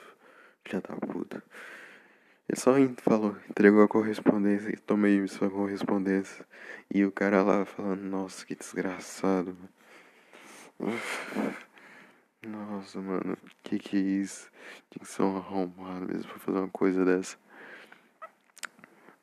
filha 0.63 0.79
da 0.79 0.95
puta. 0.95 1.43
Ele 2.47 2.57
só 2.57 2.73
falou, 3.01 3.35
entregou 3.49 3.83
a 3.83 3.89
correspondência, 3.89 4.79
tomei 4.87 5.27
sua 5.27 5.49
correspondência. 5.49 6.45
E 6.89 7.03
o 7.03 7.11
cara 7.11 7.43
lá 7.43 7.65
falando, 7.65 8.01
nossa, 8.03 8.45
que 8.45 8.55
desgraçado. 8.55 9.57
Nossa, 12.81 12.99
mano, 12.99 13.37
que 13.61 13.77
que 13.77 13.95
é 13.95 13.99
isso? 13.99 14.49
Tinha 14.89 15.05
que 15.05 15.07
ser 15.07 15.21
um 15.21 15.37
arrombado 15.37 16.07
mesmo 16.07 16.27
pra 16.27 16.39
fazer 16.39 16.57
uma 16.57 16.69
coisa 16.69 17.05
dessa. 17.05 17.37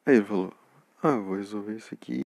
Aí 0.07 0.15
ele 0.15 0.25
falou, 0.25 0.55
ah, 1.03 1.17
vou 1.17 1.35
resolver 1.35 1.75
isso 1.75 1.93
aqui. 1.93 2.28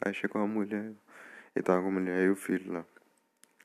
Aí 0.00 0.14
chegou 0.14 0.42
a 0.42 0.46
mulher, 0.46 0.92
ele 1.54 1.62
tava 1.62 1.82
com 1.82 1.88
a 1.88 1.90
mulher 1.90 2.24
e 2.24 2.30
o 2.30 2.36
filho 2.36 2.72
lá. 2.72 2.86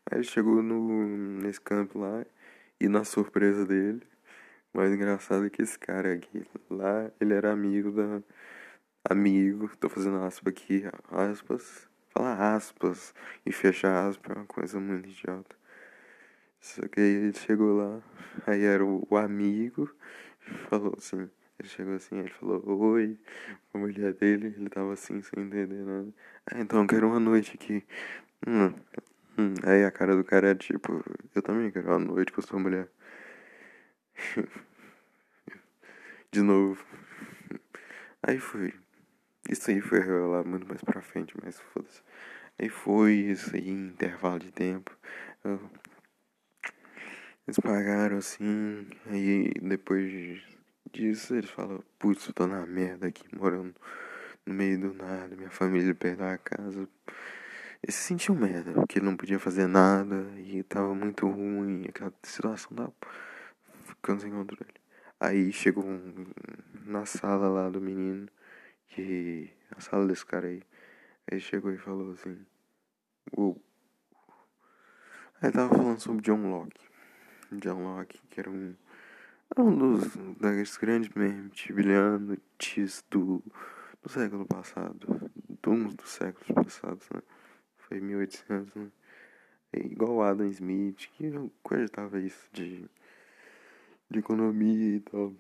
Aí 0.10 0.20
ele 0.20 0.24
chegou 0.24 0.62
no, 0.64 1.08
nesse 1.42 1.62
campo 1.62 2.00
lá 2.00 2.26
e 2.80 2.88
na 2.88 3.04
surpresa 3.04 3.66
dele, 3.66 4.02
mais 4.74 4.92
engraçado 4.94 5.46
é 5.46 5.50
que 5.50 5.62
esse 5.62 5.78
cara 5.78 6.14
aqui, 6.14 6.46
lá 6.70 7.12
ele 7.20 7.34
era 7.34 7.52
amigo 7.52 7.92
da. 7.92 8.22
Amigo, 9.10 9.70
tô 9.78 9.90
fazendo 9.90 10.18
aspas 10.24 10.54
aqui, 10.54 10.84
aspas. 11.10 11.90
Falar 12.10 12.56
aspas 12.56 13.14
e 13.46 13.52
fechar 13.52 14.08
aspas 14.08 14.36
é 14.36 14.40
uma 14.40 14.46
coisa 14.46 14.80
muito 14.80 15.08
idiota. 15.08 15.56
Só 16.60 16.88
que 16.88 17.00
aí 17.00 17.08
ele 17.08 17.34
chegou 17.34 17.78
lá, 17.78 18.02
aí 18.46 18.64
era 18.64 18.86
o, 18.86 19.08
o 19.10 19.18
amigo, 19.18 19.90
falou 20.70 20.94
assim, 20.98 21.30
ele 21.62 21.70
chegou 21.70 21.94
assim, 21.96 22.18
ele 22.20 22.30
falou 22.30 22.64
oi, 22.66 23.18
a 23.74 23.78
mulher 23.78 24.14
dele, 24.14 24.48
ele 24.58 24.70
tava 24.70 24.94
assim, 24.94 25.22
sem 25.22 25.44
entender 25.44 25.86
nada. 25.86 26.12
Ah, 26.48 26.60
então 26.60 26.82
eu 26.82 26.88
quero 26.88 27.08
uma 27.08 27.20
noite 27.20 27.54
aqui. 27.54 27.86
Hum, 28.48 28.74
hum. 29.38 29.54
Aí 29.64 29.86
a 29.86 29.92
cara 29.92 30.16
do 30.16 30.24
cara 30.24 30.50
é 30.52 30.56
tipo, 30.56 31.04
eu 31.36 31.42
também 31.42 31.70
quero 31.72 31.88
uma 31.88 32.00
noite 32.00 32.32
com 32.32 32.42
sua 32.42 32.60
mulher. 32.60 32.90
De 36.32 36.42
novo. 36.42 36.84
Aí 38.24 38.40
foi. 38.40 38.74
Isso 39.50 39.70
aí 39.70 39.82
foi 39.82 40.00
revelar 40.00 40.44
muito 40.46 40.68
mais 40.68 40.82
pra 40.84 41.02
frente, 41.02 41.36
mas 41.44 41.60
foda-se. 41.60 42.02
Aí 42.60 42.70
foi 42.70 43.14
isso 43.14 43.56
aí, 43.56 43.70
intervalo 43.70 44.40
de 44.40 44.52
tempo. 44.52 44.98
Eu... 45.44 45.60
Eles 47.48 47.60
pagaram 47.60 48.18
assim, 48.18 48.88
aí 49.08 49.52
depois 49.62 50.42
disso 50.92 51.36
eles 51.36 51.50
falam, 51.50 51.84
putz, 51.98 52.32
tô 52.34 52.48
na 52.48 52.66
merda 52.66 53.08
aqui, 53.08 53.24
morando 53.36 53.76
no 54.46 54.54
meio 54.54 54.80
do 54.80 54.94
nada, 54.94 55.36
minha 55.36 55.50
família 55.50 55.94
perdeu 55.96 56.28
a 56.28 56.38
casa. 56.38 56.88
Ele 57.84 57.92
se 57.92 58.04
sentiu 58.04 58.36
merda, 58.36 58.74
porque 58.74 59.00
ele 59.00 59.06
não 59.06 59.18
podia 59.18 59.40
fazer 59.40 59.68
nada 59.68 60.28
e 60.38 60.62
tava 60.64 60.94
muito 60.94 61.28
ruim, 61.28 61.86
aquela 61.88 62.14
situação 62.24 62.76
da 62.76 62.90
ficando 63.86 64.22
sem 64.22 64.32
controle. 64.32 64.74
Aí 65.20 65.52
chegou 65.52 65.86
um, 65.86 66.26
na 66.86 67.06
sala 67.06 67.48
lá 67.48 67.70
do 67.70 67.80
menino, 67.80 68.28
que. 68.88 69.50
A 69.76 69.80
sala 69.80 70.08
desse 70.08 70.26
cara 70.26 70.48
aí. 70.48 70.64
Aí 71.32 71.40
chegou 71.40 71.72
e 71.72 71.78
falou 71.78 72.12
assim. 72.14 72.44
Uou. 73.38 73.62
Aí 75.42 75.52
tava 75.52 75.76
falando 75.76 76.00
sobre 76.00 76.24
John 76.24 76.50
Locke. 76.50 76.82
John 77.52 77.84
Locke, 77.84 78.20
que 78.30 78.40
era 78.40 78.50
um. 78.50 78.76
Um 79.58 79.78
dos, 79.78 80.16
das 80.40 80.78
grandes 80.78 81.10
mentes 81.16 81.76
brilhantes 81.76 83.04
do, 83.10 83.44
do 84.02 84.10
século 84.10 84.46
passado. 84.46 85.30
Um 85.68 85.88
dos 85.90 86.10
séculos 86.10 86.48
passados, 86.52 87.08
né? 87.14 87.22
Foi 87.78 88.00
1800, 88.00 88.74
né? 88.76 88.92
É 89.74 89.80
igual 89.80 90.22
Adam 90.22 90.48
Smith, 90.48 91.10
que 91.14 91.32
acreditava 91.64 92.20
isso 92.20 92.50
de 92.52 92.90
de 94.12 94.20
economia 94.20 94.98
e 94.98 95.00
tal. 95.00 95.34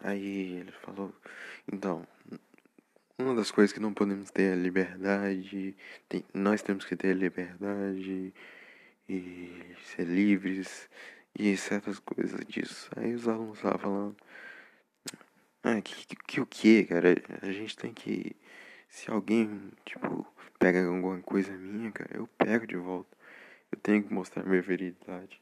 Aí 0.00 0.58
ele 0.60 0.72
falou, 0.72 1.14
então, 1.70 2.06
uma 3.18 3.34
das 3.34 3.50
coisas 3.50 3.72
que 3.72 3.80
não 3.80 3.92
podemos 3.92 4.30
ter 4.30 4.44
é 4.44 4.52
a 4.52 4.56
liberdade, 4.56 5.76
tem, 6.08 6.24
nós 6.32 6.62
temos 6.62 6.84
que 6.84 6.96
ter 6.96 7.10
a 7.10 7.14
liberdade 7.14 8.32
e 9.08 9.74
ser 9.84 10.04
livres 10.04 10.88
e 11.38 11.56
certas 11.56 11.98
coisas 11.98 12.40
disso. 12.46 12.90
Aí 12.96 13.14
os 13.14 13.28
alunos 13.28 13.58
estavam 13.58 13.78
falando, 13.78 14.16
ah, 15.62 15.80
que, 15.82 16.16
que, 16.16 16.40
o 16.40 16.46
que, 16.46 16.84
cara? 16.84 17.14
A 17.42 17.52
gente 17.52 17.76
tem 17.76 17.92
que, 17.92 18.34
se 18.88 19.10
alguém, 19.10 19.70
tipo, 19.84 20.26
pega 20.58 20.84
alguma 20.86 21.20
coisa 21.20 21.52
minha, 21.52 21.90
cara, 21.92 22.10
eu 22.14 22.26
pego 22.38 22.66
de 22.66 22.76
volta. 22.76 23.16
Eu 23.70 23.78
tenho 23.80 24.02
que 24.02 24.12
mostrar 24.12 24.44
minha 24.44 24.62
veridade. 24.62 25.40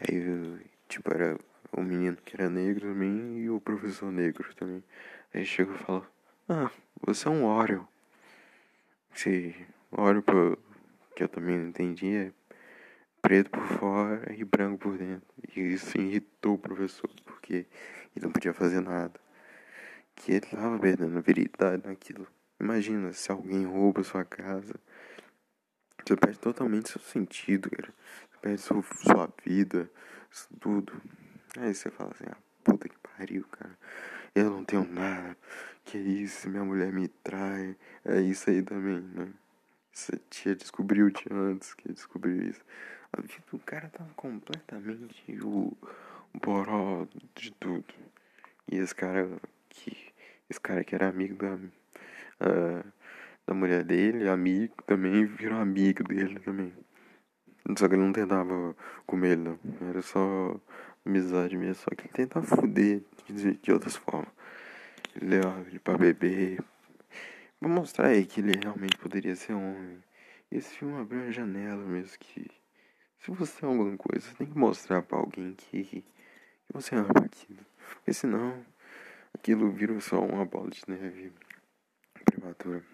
Aí, 0.00 0.16
eu, 0.16 0.58
tipo, 0.88 1.12
era 1.12 1.38
o 1.72 1.82
menino 1.82 2.16
que 2.16 2.34
era 2.34 2.50
negro 2.50 2.88
também 2.88 3.38
e 3.38 3.50
o 3.50 3.60
professor 3.60 4.12
negro 4.12 4.54
também. 4.54 4.82
Aí 5.32 5.46
chegou 5.46 5.74
e 5.74 5.78
falou: 5.78 6.06
Ah, 6.48 6.70
você 7.00 7.28
é 7.28 7.30
um 7.30 7.44
Oreo. 7.44 7.86
Esse 9.14 9.54
Oreo 9.90 10.22
que 11.14 11.22
eu 11.22 11.28
também 11.28 11.58
não 11.58 11.68
entendi 11.68 12.14
é 12.14 12.32
preto 13.22 13.50
por 13.50 13.66
fora 13.78 14.34
e 14.34 14.44
branco 14.44 14.78
por 14.78 14.98
dentro. 14.98 15.26
E 15.56 15.60
isso 15.60 15.96
irritou 15.98 16.54
o 16.54 16.58
professor, 16.58 17.08
porque 17.24 17.66
ele 18.14 18.26
não 18.26 18.32
podia 18.32 18.52
fazer 18.52 18.80
nada. 18.80 19.18
Que 20.14 20.32
ele 20.32 20.40
tava 20.40 20.78
perdendo 20.78 21.22
veridade 21.22 21.86
naquilo. 21.86 22.26
Imagina 22.60 23.12
se 23.12 23.32
alguém 23.32 23.64
rouba 23.64 24.04
sua 24.04 24.24
casa. 24.24 24.74
Você 26.04 26.16
perde 26.16 26.38
totalmente 26.38 26.90
seu 26.90 27.00
sentido, 27.00 27.70
cara 27.70 27.94
perde 28.42 28.60
sua, 28.60 28.82
sua 28.82 29.32
vida, 29.46 29.88
tudo. 30.60 30.92
Aí 31.56 31.72
você 31.72 31.90
fala 31.90 32.10
assim, 32.10 32.24
ah, 32.28 32.36
puta 32.64 32.88
que 32.88 32.96
pariu, 32.98 33.44
cara. 33.52 33.78
Eu 34.34 34.50
não 34.50 34.64
tenho 34.64 34.84
nada. 34.84 35.36
Que 35.84 35.96
isso, 35.96 36.50
minha 36.50 36.64
mulher 36.64 36.92
me 36.92 37.08
trai. 37.08 37.76
É 38.04 38.20
isso 38.20 38.50
aí 38.50 38.62
também, 38.62 39.00
né? 39.00 39.32
Você 39.92 40.18
tinha 40.28 40.56
descobriu 40.56 41.10
-te 41.10 41.26
antes 41.30 41.74
que 41.74 41.92
descobriu 41.92 42.42
isso. 42.42 42.60
Vida 43.20 43.44
do 43.50 43.58
cara 43.58 43.88
tava 43.90 44.12
completamente 44.14 45.38
o, 45.42 45.76
o 46.34 46.38
boró 46.40 47.06
de 47.34 47.52
tudo. 47.52 47.94
E 48.70 48.76
esse 48.76 48.94
cara 48.94 49.28
que. 49.68 49.96
Esse 50.48 50.60
cara 50.60 50.82
que 50.84 50.94
era 50.94 51.08
amigo 51.08 51.36
da. 51.36 51.54
Uh, 51.54 52.92
da 53.46 53.54
mulher 53.54 53.84
dele, 53.84 54.28
amigo 54.28 54.74
também, 54.86 55.26
virou 55.26 55.58
amigo 55.58 56.04
dele 56.04 56.38
também. 56.40 56.72
Só 57.76 57.88
que 57.88 57.94
ele 57.94 58.02
não 58.02 58.12
tentava 58.12 58.74
comer 59.06 59.32
ele, 59.32 59.42
não. 59.42 59.58
Era 59.88 60.02
só 60.02 60.60
amizade 61.04 61.56
mesmo. 61.56 61.74
Só 61.74 61.90
que 61.90 62.02
ele 62.02 62.12
tentava 62.12 62.46
foder 62.46 63.02
de, 63.26 63.56
de 63.56 63.72
outras 63.72 63.96
formas. 63.96 64.32
Ele 65.14 65.36
levava 65.36 65.60
ele 65.68 65.78
pra 65.78 65.96
beber. 65.96 66.62
Pra 67.60 67.68
mostrar 67.68 68.08
aí 68.08 68.24
que 68.26 68.40
ele 68.40 68.58
realmente 68.60 68.96
poderia 68.98 69.36
ser 69.36 69.52
homem. 69.52 70.02
Esse 70.50 70.76
filme 70.76 71.00
abriu 71.00 71.22
uma 71.22 71.32
janela 71.32 71.84
mesmo 71.84 72.18
que. 72.18 72.50
Se 73.22 73.30
você 73.30 73.64
é 73.64 73.68
alguma 73.68 73.96
coisa, 73.96 74.26
você 74.26 74.34
tem 74.34 74.46
que 74.46 74.58
mostrar 74.58 75.02
pra 75.02 75.18
alguém 75.18 75.54
que, 75.54 75.84
que 75.84 76.04
você 76.72 76.94
ama 76.94 77.08
aquilo. 77.24 77.64
Porque 77.94 78.12
senão 78.12 78.64
aquilo 79.34 79.70
vira 79.70 79.98
só 80.00 80.20
uma 80.20 80.44
bola 80.44 80.70
de 80.70 80.82
neve 80.88 81.32
prematura. 82.24 82.84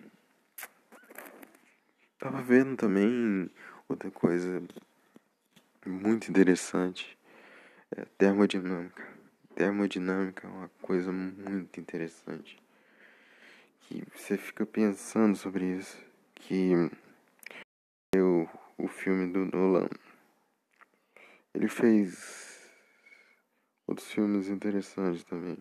Tava 2.19 2.43
vendo 2.43 2.77
também 2.77 3.51
Outra 3.89 4.11
coisa 4.11 4.63
muito 5.87 6.29
interessante 6.29 7.17
é 7.91 8.05
termodinâmica. 8.19 9.03
Termodinâmica 9.55 10.47
é 10.47 10.51
uma 10.51 10.69
coisa 10.83 11.11
muito 11.11 11.81
interessante. 11.81 12.63
Que 13.81 14.05
você 14.15 14.37
fica 14.37 14.67
pensando 14.67 15.35
sobre 15.37 15.79
isso. 15.79 15.97
Que 16.35 16.75
o, 18.15 18.47
o 18.77 18.89
filme 18.89 19.33
do 19.33 19.47
Nolan. 19.47 19.89
Ele 21.55 21.69
fez 21.69 22.71
outros 23.87 24.11
filmes 24.11 24.49
interessantes 24.49 25.25
também. 25.25 25.57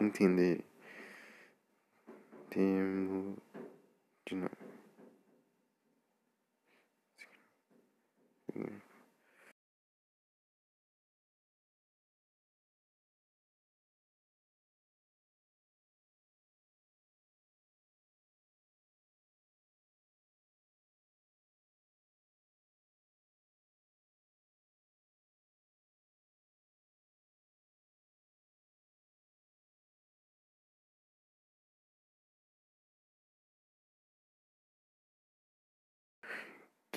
Entender 0.00 0.64
termo 2.50 3.36
de 4.26 4.36
novo. 4.36 4.65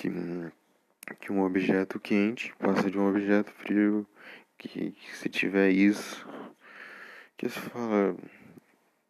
Que, 0.00 0.10
que 1.20 1.30
um 1.30 1.42
objeto 1.42 2.00
quente 2.00 2.54
passa 2.58 2.90
de 2.90 2.98
um 2.98 3.06
objeto 3.06 3.50
frio, 3.52 4.06
que, 4.56 4.92
que 4.92 5.16
se 5.16 5.28
tiver 5.28 5.70
isso, 5.70 6.26
que 7.36 7.48
se 7.48 7.58
fala. 7.58 8.16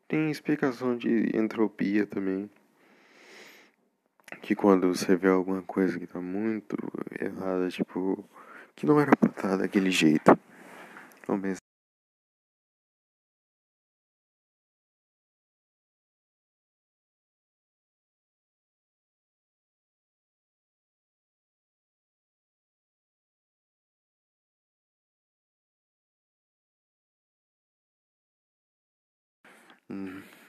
Tem 0.09 0.29
explicação 0.29 0.97
de 0.97 1.31
entropia 1.37 2.05
também. 2.05 2.51
Que 4.43 4.57
quando 4.57 4.89
você 4.89 5.15
vê 5.15 5.29
alguma 5.29 5.63
coisa 5.63 5.99
que 5.99 6.07
tá 6.07 6.21
muito 6.21 6.77
errada, 7.21 7.69
tipo, 7.69 8.25
que 8.75 8.87
não 8.87 8.99
era 9.01 9.13
pra 9.17 9.31
estar 9.31 9.57
daquele 9.57 9.91
jeito. 9.93 10.37
Vamos. 11.29 11.60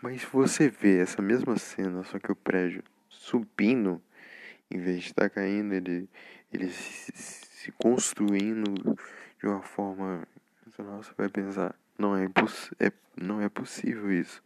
Mas 0.02 0.24
você 0.24 0.70
vê 0.70 1.00
essa 1.00 1.22
mesma 1.22 1.58
cena, 1.58 2.04
só 2.04 2.20
que 2.20 2.32
o 2.32 2.36
prédio 2.36 2.84
subindo, 3.10 4.02
em 4.70 4.78
vez 4.78 5.02
de 5.02 5.08
estar 5.08 5.30
caindo, 5.30 5.74
ele, 5.74 6.10
ele 6.52 6.70
se, 6.70 7.12
se 7.14 7.72
construindo 7.72 8.74
de 9.40 9.48
uma 9.48 9.62
forma. 9.62 10.28
Você 10.66 11.14
vai 11.18 11.30
pensar, 11.30 11.76
não 11.98 12.16
é, 12.16 12.26
é, 12.80 12.92
não 13.16 13.42
é 13.42 13.50
possível 13.50 14.12
isso. 14.12 14.42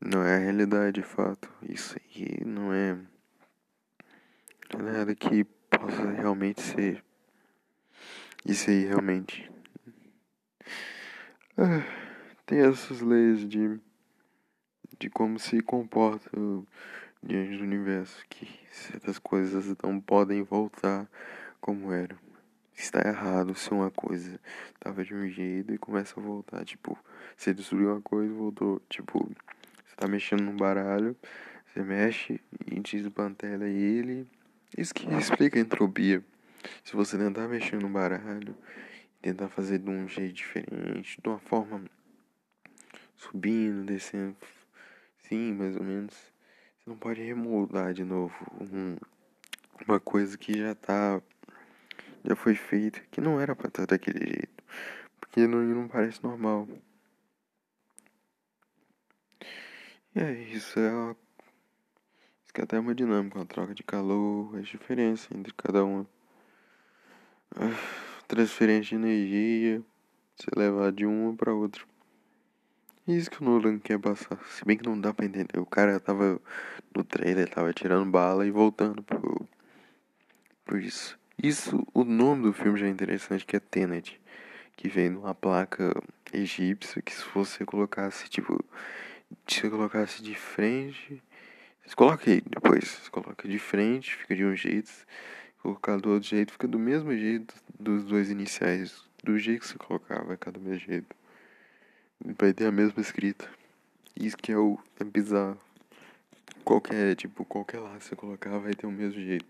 Não 0.00 0.24
é 0.24 0.36
a 0.36 0.38
realidade 0.38 1.00
de 1.00 1.02
fato. 1.02 1.48
Isso 1.62 1.96
aí 1.98 2.44
não 2.44 2.72
é, 2.72 2.98
não 4.72 4.88
é 4.88 4.92
nada 4.92 5.14
que 5.14 5.44
possa 5.70 6.10
realmente 6.10 6.60
ser. 6.60 7.04
Isso 8.44 8.70
aí 8.70 8.84
realmente. 8.86 9.50
Ah 11.56 12.11
tem 12.52 12.60
essas 12.60 13.00
leis 13.00 13.48
de, 13.48 13.80
de 14.98 15.08
como 15.08 15.38
se 15.38 15.62
comporta 15.62 16.30
diante 17.22 17.56
do 17.56 17.64
universo, 17.64 18.22
que 18.28 18.46
certas 18.70 19.18
coisas 19.18 19.74
não 19.82 19.98
podem 19.98 20.42
voltar 20.42 21.08
como 21.62 21.90
eram. 21.90 22.18
Está 22.76 23.00
errado 23.08 23.54
se 23.54 23.70
uma 23.70 23.90
coisa 23.90 24.38
estava 24.74 25.02
de 25.02 25.14
um 25.14 25.26
jeito 25.30 25.72
e 25.72 25.78
começa 25.78 26.20
a 26.20 26.22
voltar. 26.22 26.62
Tipo, 26.66 26.98
você 27.34 27.54
destruiu 27.54 27.90
uma 27.90 28.02
coisa 28.02 28.30
e 28.30 28.36
voltou. 28.36 28.82
Tipo, 28.86 29.26
você 29.86 29.96
tá 29.96 30.06
mexendo 30.06 30.42
num 30.42 30.56
baralho, 30.56 31.16
você 31.66 31.82
mexe 31.82 32.38
e 32.66 32.80
desmantela 32.80 33.66
ele. 33.66 34.28
Isso 34.76 34.92
que 34.92 35.06
explica 35.14 35.58
a 35.58 35.62
entropia. 35.62 36.22
Se 36.84 36.94
você 36.94 37.16
tentar 37.16 37.48
mexer 37.48 37.80
no 37.80 37.88
baralho, 37.88 38.54
tentar 39.22 39.48
fazer 39.48 39.78
de 39.78 39.88
um 39.88 40.06
jeito 40.06 40.34
diferente, 40.34 41.18
de 41.18 41.28
uma 41.30 41.38
forma 41.38 41.82
subindo, 43.22 43.84
descendo. 43.84 44.36
Sim, 45.28 45.54
mais 45.54 45.76
ou 45.76 45.84
menos. 45.84 46.14
Você 46.14 46.90
não 46.90 46.96
pode 46.96 47.22
remoldar 47.22 47.94
de 47.94 48.04
novo 48.04 48.34
um, 48.60 48.96
uma 49.86 50.00
coisa 50.00 50.36
que 50.36 50.58
já 50.58 50.74
tá. 50.74 51.22
Já 52.24 52.36
foi 52.36 52.54
feita, 52.54 53.00
que 53.10 53.20
não 53.20 53.40
era 53.40 53.54
pra 53.54 53.68
estar 53.68 53.86
daquele 53.86 54.20
jeito. 54.20 54.64
Porque 55.20 55.46
não, 55.46 55.60
não 55.60 55.88
parece 55.88 56.22
normal. 56.22 56.68
E 60.14 60.20
é 60.20 60.32
isso, 60.32 60.78
é 60.78 60.92
uma, 60.92 61.16
isso 62.44 62.52
que 62.52 62.60
é 62.60 62.64
até 62.64 62.78
uma 62.78 62.94
dinâmica, 62.94 63.38
uma 63.38 63.46
troca 63.46 63.74
de 63.74 63.82
calor, 63.82 64.56
as 64.56 64.68
diferenças 64.68 65.28
entre 65.32 65.52
cada 65.54 65.84
uma. 65.84 66.06
Ah, 67.56 67.70
transferência 68.28 68.96
de 68.98 69.04
energia, 69.06 69.82
você 70.36 70.50
levar 70.54 70.92
de 70.92 71.06
uma 71.06 71.34
para 71.34 71.54
outra. 71.54 71.91
Isso 73.06 73.28
que 73.28 73.42
o 73.42 73.44
Nolan 73.44 73.80
quer 73.80 73.98
passar. 73.98 74.38
Se 74.46 74.64
bem 74.64 74.76
que 74.76 74.84
não 74.84 75.00
dá 75.00 75.12
pra 75.12 75.26
entender. 75.26 75.58
O 75.58 75.66
cara 75.66 75.98
tava 75.98 76.40
no 76.94 77.02
trailer, 77.02 77.48
tava 77.48 77.72
tirando 77.72 78.08
bala 78.08 78.46
e 78.46 78.50
voltando 78.50 79.02
pro. 79.02 79.48
Por 80.64 80.80
isso. 80.80 81.18
Isso, 81.42 81.84
o 81.92 82.04
nome 82.04 82.44
do 82.44 82.52
filme 82.52 82.78
já 82.78 82.86
é 82.86 82.90
interessante, 82.90 83.44
que 83.44 83.56
é 83.56 83.60
Tenet. 83.60 84.20
Que 84.76 84.88
vem 84.88 85.10
numa 85.10 85.34
placa 85.34 85.92
egípcia 86.32 87.02
que 87.02 87.12
se 87.12 87.24
você 87.34 87.64
colocasse, 87.64 88.28
tipo. 88.28 88.64
Se 89.48 89.62
você 89.62 89.70
colocasse 89.70 90.22
de 90.22 90.36
frente. 90.36 91.20
Você 91.84 91.96
coloca 91.96 92.30
aí 92.30 92.40
depois. 92.40 92.84
Você 92.84 93.10
coloca 93.10 93.48
de 93.48 93.58
frente, 93.58 94.14
fica 94.14 94.36
de 94.36 94.44
um 94.44 94.54
jeito. 94.54 94.92
Colocar 95.60 95.96
do 95.96 96.10
outro 96.10 96.28
jeito, 96.28 96.52
fica 96.52 96.68
do 96.68 96.78
mesmo 96.78 97.16
jeito 97.16 97.52
dos 97.78 98.04
dois 98.04 98.30
iniciais. 98.30 99.04
Do 99.24 99.36
jeito 99.38 99.62
que 99.62 99.66
você 99.68 99.78
colocar, 99.78 100.22
vai 100.22 100.36
ficar 100.36 100.52
do 100.52 100.60
mesmo 100.60 100.78
jeito 100.78 101.21
vai 102.24 102.52
ter 102.52 102.66
a 102.66 102.72
mesma 102.72 103.00
escrita. 103.00 103.48
Isso 104.18 104.36
que 104.36 104.52
é 104.52 104.56
o 104.56 104.78
é 105.00 105.04
bizarro. 105.04 105.58
Qualquer, 106.64 107.16
tipo, 107.16 107.44
qualquer 107.44 107.80
lá 107.80 107.96
que 107.96 108.04
você 108.04 108.14
colocar 108.14 108.56
vai 108.58 108.74
ter 108.74 108.86
o 108.86 108.90
mesmo 108.90 109.20
jeito. 109.20 109.46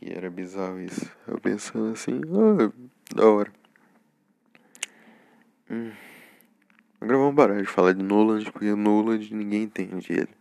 E 0.00 0.12
era 0.12 0.30
bizarro 0.30 0.80
isso. 0.80 1.10
Eu 1.26 1.40
pensando 1.40 1.92
assim, 1.92 2.20
ah, 2.20 2.72
da 3.14 3.26
hora. 3.26 3.52
Hum. 5.70 5.92
Agora 7.00 7.18
vamos 7.18 7.36
parar 7.36 7.60
de 7.60 7.66
falar 7.66 7.92
de 7.92 8.02
Nolan, 8.02 8.42
porque 8.44 8.74
Nolan 8.74 9.18
ninguém 9.30 9.62
entende 9.62 10.12
ele. 10.12 10.34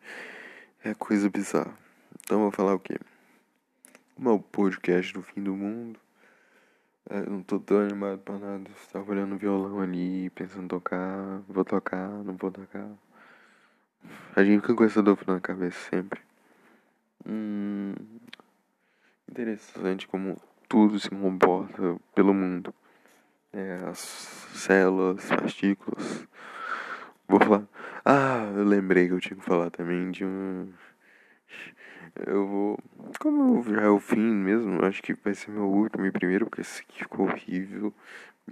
É 0.83 0.93
coisa 0.93 1.29
bizarra. 1.29 1.77
Então 2.19 2.39
vou 2.39 2.51
falar 2.51 2.73
o 2.73 2.79
quê? 2.79 2.97
É 4.23 4.29
o 4.29 4.39
podcast 4.39 5.13
do 5.13 5.21
fim 5.21 5.41
do 5.41 5.55
mundo. 5.55 5.99
É, 7.09 7.19
eu 7.19 7.29
não 7.29 7.43
tô 7.43 7.59
tão 7.59 7.79
animado 7.79 8.19
pra 8.19 8.37
nada. 8.37 8.69
Estava 8.81 9.11
olhando 9.11 9.35
o 9.35 9.37
violão 9.37 9.79
ali, 9.79 10.29
pensando 10.31 10.65
em 10.65 10.67
tocar. 10.67 11.41
Vou 11.47 11.63
tocar, 11.63 12.09
não 12.09 12.35
vou 12.35 12.51
tocar. 12.51 12.89
A 14.35 14.43
gente 14.43 14.61
fica 14.61 14.75
com 14.75 14.83
essa 14.83 15.01
dúvida 15.01 15.33
na 15.33 15.39
cabeça 15.39 15.77
sempre. 15.89 16.21
Hum, 17.27 17.93
interessante 19.29 20.07
como 20.07 20.37
tudo 20.67 20.99
se 20.99 21.09
comporta 21.09 21.97
pelo 22.13 22.33
mundo. 22.33 22.73
É, 23.53 23.75
as 23.87 23.99
células, 23.99 25.25
partículas. 25.29 26.27
Vou 27.27 27.39
falar. 27.39 27.67
Ah, 28.03 28.51
eu 28.55 28.63
lembrei 28.65 29.07
que 29.07 29.13
eu 29.13 29.19
tinha 29.19 29.37
que 29.37 29.45
falar 29.45 29.69
também 29.71 30.11
de 30.11 30.25
um 30.25 30.71
eu 32.25 32.47
vou. 32.47 32.80
Como 33.19 33.63
já 33.63 33.82
é 33.82 33.89
o 33.89 33.99
fim 33.99 34.19
mesmo, 34.19 34.84
acho 34.86 35.01
que 35.01 35.13
vai 35.13 35.34
ser 35.34 35.51
meu 35.51 35.65
último 35.65 36.06
e 36.06 36.12
primeiro, 36.12 36.45
porque 36.45 36.62
esse 36.62 36.82
aqui 36.82 36.99
ficou 36.99 37.28
horrível 37.28 37.93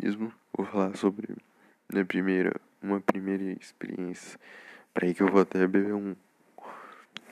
mesmo. 0.01 0.33
Vou 0.55 0.65
falar 0.65 0.95
sobre 0.95 1.35
minha 1.91 2.05
primeira, 2.05 2.53
uma 2.81 2.99
primeira 2.99 3.43
experiência. 3.59 4.39
Peraí 4.93 5.13
que 5.13 5.23
eu 5.23 5.27
vou 5.27 5.41
até 5.41 5.59
beber 5.59 5.93
um. 5.93 6.15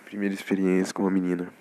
Primeira 0.06 0.34
experiência 0.34 0.94
com 0.94 1.04
uma 1.04 1.12
menina. 1.12 1.52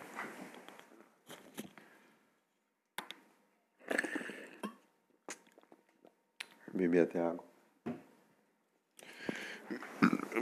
Bebi 6.72 7.00
até 7.00 7.20
água. 7.20 7.44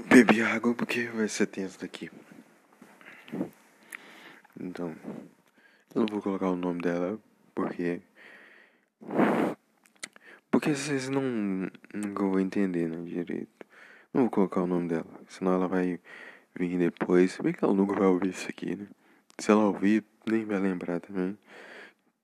Bebi 0.08 0.42
água 0.42 0.74
porque 0.74 1.06
vai 1.06 1.28
ser 1.28 1.46
tenso 1.46 1.80
daqui. 1.80 2.10
Então, 4.60 4.94
eu 5.94 6.00
não 6.00 6.06
vou 6.18 6.22
colocar 6.22 6.48
o 6.48 6.56
nome 6.56 6.80
dela 6.80 7.18
porque. 7.54 8.00
Porque 10.50 10.74
vocês 10.74 11.08
não. 11.08 11.22
Nunca 11.94 12.22
vão 12.24 12.40
entender, 12.40 12.88
né? 12.88 13.02
Direito. 13.04 13.48
Não 14.12 14.22
vou 14.22 14.30
colocar 14.30 14.62
o 14.62 14.66
nome 14.66 14.88
dela, 14.88 15.06
senão 15.28 15.52
ela 15.52 15.68
vai 15.68 16.00
vir 16.58 16.78
depois. 16.78 17.32
Se 17.32 17.42
bem 17.42 17.52
que 17.52 17.64
ela 17.64 17.74
nunca 17.74 17.94
vai 17.94 18.08
ouvir 18.08 18.30
isso 18.30 18.48
aqui, 18.48 18.74
né? 18.74 18.86
Se 19.38 19.50
ela 19.50 19.66
ouvir, 19.66 20.04
nem 20.26 20.44
vai 20.44 20.58
lembrar 20.58 21.00
também. 21.00 21.38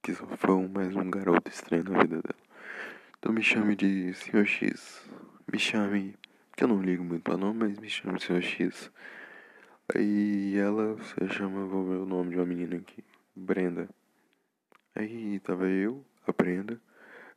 Que 0.03 0.15
só 0.15 0.27
foi 0.27 0.69
mais 0.69 0.95
um 0.97 1.11
garoto 1.11 1.51
estranho 1.51 1.85
na 1.85 2.03
vida 2.03 2.21
dela. 2.21 2.45
Então 3.19 3.33
me 3.33 3.43
chame 3.43 3.77
de 3.77 4.13
Sr. 4.15 4.45
X. 4.45 5.09
Me 5.53 5.59
chame. 5.59 6.17
Que 6.57 6.65
eu 6.65 6.69
não 6.69 6.83
ligo 6.83 7.05
muito 7.05 7.23
pra 7.23 7.37
nome, 7.37 7.61
mas 7.61 7.79
me 7.79 7.89
chame 7.89 8.21
Sr. 8.21 8.43
X. 8.43 8.91
Aí 9.95 10.57
ela 10.57 10.97
se 11.03 11.29
chama, 11.35 11.67
vou 11.67 11.85
ver 11.85 11.97
o 11.97 12.07
nome 12.07 12.31
de 12.31 12.37
uma 12.37 12.47
menina 12.47 12.77
aqui, 12.77 13.05
Brenda. 13.37 13.89
Aí 14.95 15.41
tava 15.41 15.69
eu, 15.69 16.05
a 16.27 16.33
Brenda. 16.33 16.81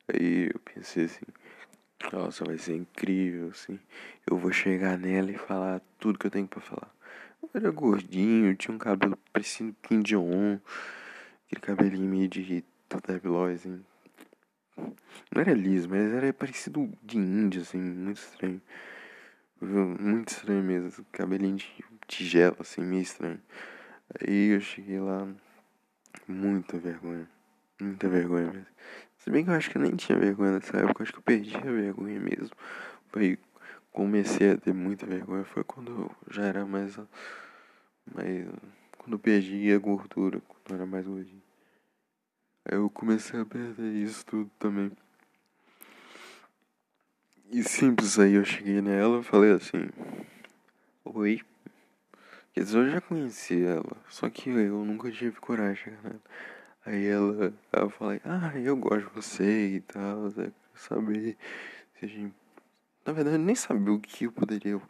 Aí 0.08 0.50
eu 0.54 0.60
pensei 0.60 1.06
assim, 1.06 1.26
nossa, 2.12 2.46
vai 2.46 2.58
ser 2.58 2.76
incrível, 2.76 3.50
assim. 3.50 3.80
Eu 4.30 4.38
vou 4.38 4.52
chegar 4.52 4.98
nela 4.98 5.32
e 5.32 5.38
falar 5.38 5.82
tudo 6.00 6.20
que 6.20 6.28
eu 6.28 6.32
tenho 6.32 6.48
pra 6.48 6.62
falar. 6.62 6.94
Eu 7.42 7.50
era 7.54 7.72
gordinho, 7.72 8.56
tinha 8.56 8.74
um 8.74 8.78
cabelo 8.78 9.18
parecido 9.34 9.76
Kim 9.82 10.02
Jong-un. 10.02 10.60
Aquele 11.46 11.62
cabelinho 11.62 12.10
meio 12.10 12.28
de 12.28 12.64
Totebilói, 12.88 13.54
assim. 13.54 13.84
Não 14.78 15.42
era 15.42 15.54
liso, 15.54 15.90
mas 15.90 16.14
era 16.14 16.32
parecido 16.32 16.92
de 17.02 17.18
índio, 17.18 17.62
assim, 17.62 17.80
muito 17.80 18.18
estranho. 18.18 18.62
Muito 19.60 20.30
estranho 20.30 20.64
mesmo, 20.64 21.06
cabelinho 21.12 21.56
de 21.56 21.84
tigela, 22.08 22.58
assim, 22.60 22.82
meio 22.82 23.02
estranho. 23.02 23.42
Aí 24.22 24.54
eu 24.54 24.62
cheguei 24.62 25.00
lá, 25.00 25.28
Muita 26.28 26.78
vergonha. 26.78 27.28
Muita 27.80 28.08
vergonha 28.08 28.52
mesmo. 28.52 28.68
Se 29.18 29.30
bem 29.30 29.44
que 29.44 29.50
eu 29.50 29.56
acho 29.56 29.70
que 29.70 29.78
eu 29.78 29.82
nem 29.82 29.96
tinha 29.96 30.18
vergonha 30.18 30.54
nessa 30.54 30.78
época, 30.78 31.02
eu 31.02 31.04
acho 31.04 31.12
que 31.12 31.20
eu 31.20 31.24
perdi 31.24 31.58
a 31.58 31.60
vergonha 31.62 32.20
mesmo. 32.20 32.52
Foi. 33.10 33.38
Comecei 33.92 34.52
a 34.52 34.58
ter 34.58 34.74
muita 34.74 35.08
vergonha 35.08 35.44
foi 35.44 35.64
quando 35.64 35.92
eu 35.92 36.12
já 36.30 36.44
era 36.44 36.66
mais. 36.66 36.98
mais 38.14 38.48
quando 38.98 39.14
eu 39.14 39.20
perdi 39.20 39.72
a 39.74 39.80
gordura, 39.80 40.40
quando 40.42 40.70
eu 40.70 40.76
era 40.76 40.86
mais 40.86 41.06
gordinho. 41.06 41.42
Aí 42.66 42.78
eu 42.78 42.90
comecei 42.90 43.40
a 43.40 43.46
perder 43.46 43.94
isso 43.94 44.26
tudo 44.26 44.52
também. 44.60 44.92
E 47.50 47.64
simples 47.64 48.20
aí 48.20 48.34
eu 48.34 48.46
cheguei 48.46 48.82
nela 48.82 49.24
falei 49.24 49.52
assim. 49.52 49.90
Oi. 51.06 51.42
Quer 52.58 52.76
eu 52.76 52.90
já 52.90 53.00
conheci 53.00 53.64
ela, 53.64 53.96
só 54.10 54.28
que 54.32 54.50
eu 54.50 54.84
nunca 54.84 55.12
tive 55.12 55.40
coragem 55.40 55.94
nela. 56.02 56.20
Aí 56.84 57.06
ela, 57.06 57.54
eu 57.72 57.90
falei, 57.92 58.20
ah, 58.26 58.52
eu 58.58 58.76
gosto 58.76 59.08
de 59.08 59.14
você 59.14 59.76
e 59.76 59.82
tal, 59.82 60.32
quero 60.32 60.54
saber 60.74 61.38
se 61.94 62.06
a 62.06 62.08
gente. 62.08 62.34
Na 63.06 63.14
verdade, 63.14 63.36
eu 63.36 63.40
nem 63.44 63.54
sabia 63.54 63.94
o 63.94 64.00
que 64.00 64.26
eu 64.26 64.32
poderia. 64.32 64.76
O 64.76 64.82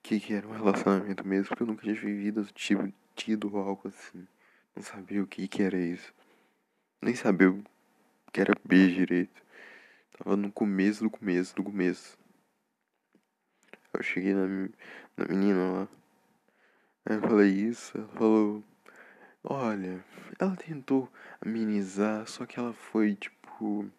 que, 0.00 0.20
que 0.20 0.32
era 0.32 0.46
um 0.46 0.52
relacionamento 0.52 1.26
mesmo, 1.26 1.48
porque 1.48 1.64
eu 1.64 1.66
nunca 1.66 1.82
tinha 1.82 1.94
vivido, 1.96 2.44
tipo, 2.54 2.92
tido 3.16 3.56
algo 3.58 3.88
assim. 3.88 4.24
Não 4.76 4.82
sabia 4.84 5.24
o 5.24 5.26
que, 5.26 5.48
que 5.48 5.60
era 5.60 5.76
isso. 5.76 6.14
Nem 7.00 7.16
sabia 7.16 7.50
o 7.50 7.64
que 8.32 8.40
era 8.40 8.54
beijo 8.64 8.94
direito. 8.94 9.42
Tava 10.16 10.36
no 10.36 10.52
começo 10.52 11.02
do 11.02 11.10
começo 11.10 11.52
do 11.56 11.64
começo. 11.64 12.16
Eu 13.92 14.02
cheguei 14.04 14.34
na, 14.34 14.46
na 15.16 15.24
menina 15.28 15.72
lá. 15.72 16.01
Aí 17.04 17.16
eu 17.16 17.20
falei 17.20 17.50
isso, 17.50 17.96
ela 17.96 18.08
falou. 18.08 18.64
Olha, 19.44 20.04
ela 20.38 20.54
tentou 20.56 21.08
amenizar, 21.40 22.26
só 22.26 22.46
que 22.46 22.58
ela 22.58 22.72
foi 22.72 23.14
tipo. 23.14 23.90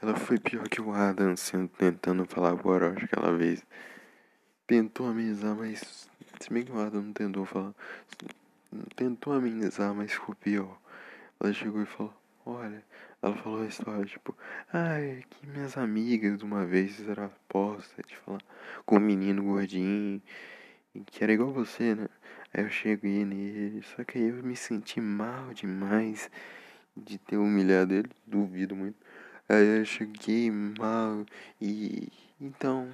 Ela 0.00 0.16
foi 0.16 0.38
pior 0.38 0.68
que 0.68 0.80
o 0.80 0.92
Adam 0.92 1.36
sendo, 1.36 1.68
tentando 1.68 2.24
falar 2.26 2.54
Orochi 2.66 3.04
aquela 3.04 3.36
vez. 3.36 3.64
Tentou 4.66 5.06
amenizar, 5.06 5.54
mas. 5.54 6.08
Se 6.40 6.52
bem 6.52 6.64
que 6.64 6.72
o 6.72 6.80
Adam 6.80 7.02
não 7.02 7.12
tentou 7.12 7.44
falar. 7.44 7.74
Tentou 8.96 9.32
amenizar, 9.32 9.94
mas 9.94 10.12
ficou 10.12 10.34
pior. 10.34 10.76
Ela 11.38 11.52
chegou 11.52 11.82
e 11.82 11.86
falou: 11.86 12.14
Olha, 12.44 12.82
ela 13.22 13.36
falou 13.36 13.62
a 13.62 13.66
história, 13.66 14.04
tipo, 14.04 14.36
ai, 14.72 15.22
que 15.30 15.46
minhas 15.46 15.76
amigas 15.76 16.42
uma 16.42 16.66
vez 16.66 16.96
fizeram 16.96 17.26
aposta 17.26 18.02
de 18.02 18.16
falar 18.16 18.42
com 18.84 18.96
um 18.96 19.00
menino 19.00 19.44
gordinho, 19.44 20.20
que 21.00 21.24
era 21.24 21.32
igual 21.32 21.52
você, 21.52 21.94
né? 21.94 22.08
Aí 22.52 22.64
eu 22.64 22.70
cheguei 22.70 23.24
nele, 23.24 23.82
só 23.82 24.04
que 24.04 24.18
aí 24.18 24.28
eu 24.28 24.42
me 24.42 24.54
senti 24.54 25.00
mal 25.00 25.54
demais 25.54 26.30
de 26.94 27.18
ter 27.18 27.38
humilhado 27.38 27.94
ele, 27.94 28.10
duvido 28.26 28.76
muito. 28.76 28.96
Aí 29.48 29.78
eu 29.78 29.84
cheguei 29.84 30.50
mal 30.50 31.24
e 31.60 32.08
então, 32.40 32.90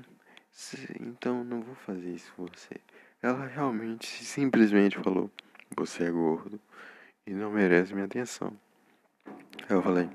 então 1.00 1.42
não 1.42 1.60
vou 1.60 1.74
fazer 1.74 2.10
isso 2.10 2.32
com 2.36 2.46
você. 2.46 2.76
Ela 3.20 3.46
realmente 3.46 4.06
simplesmente 4.24 4.96
falou, 4.98 5.30
você 5.76 6.04
é 6.04 6.10
gordo 6.10 6.60
e 7.26 7.32
não 7.32 7.50
merece 7.50 7.92
minha 7.92 8.06
atenção. 8.06 8.56
Aí 9.68 9.76
eu 9.76 9.82
falei, 9.82 10.08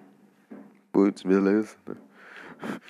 putz, 0.92 1.24
beleza? 1.24 1.78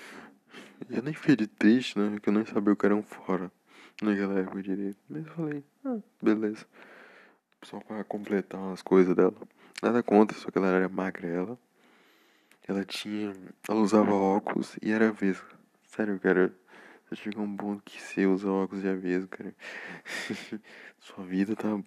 Eu 0.89 1.01
nem 1.01 1.13
fiquei 1.13 1.47
triste, 1.47 1.97
né? 1.97 2.09
Porque 2.11 2.29
eu 2.29 2.33
nem 2.33 2.45
sabia 2.45 2.73
o 2.73 2.75
que 2.75 2.85
era 2.85 2.93
um 2.93 3.01
fora 3.01 3.49
naquela 4.01 4.39
época 4.39 4.61
direito. 4.61 4.97
Mas 5.09 5.25
eu 5.25 5.33
falei, 5.33 5.63
ah, 5.85 5.97
beleza. 6.21 6.65
Só 7.63 7.79
pra 7.79 8.03
completar 8.03 8.59
umas 8.59 8.81
coisas 8.81 9.15
dela. 9.15 9.33
Nada 9.81 10.03
contra, 10.03 10.37
só 10.37 10.51
que 10.51 10.57
ela 10.57 10.67
era 10.67 10.89
magrela. 10.89 11.57
Ela 12.67 12.83
tinha. 12.83 13.33
Ela 13.67 13.79
usava 13.79 14.13
óculos 14.13 14.75
e 14.81 14.91
era 14.91 15.11
vesga. 15.11 15.47
Sério, 15.87 16.19
cara. 16.19 16.53
Você 17.05 17.15
chega 17.17 17.41
um 17.41 17.55
ponto 17.55 17.83
que 17.83 18.01
você 18.01 18.25
usa 18.25 18.49
óculos 18.49 18.81
de 18.81 18.89
avesso, 18.89 19.27
cara. 19.27 19.53
Sua 20.99 21.23
vida 21.23 21.55
tá 21.55 21.79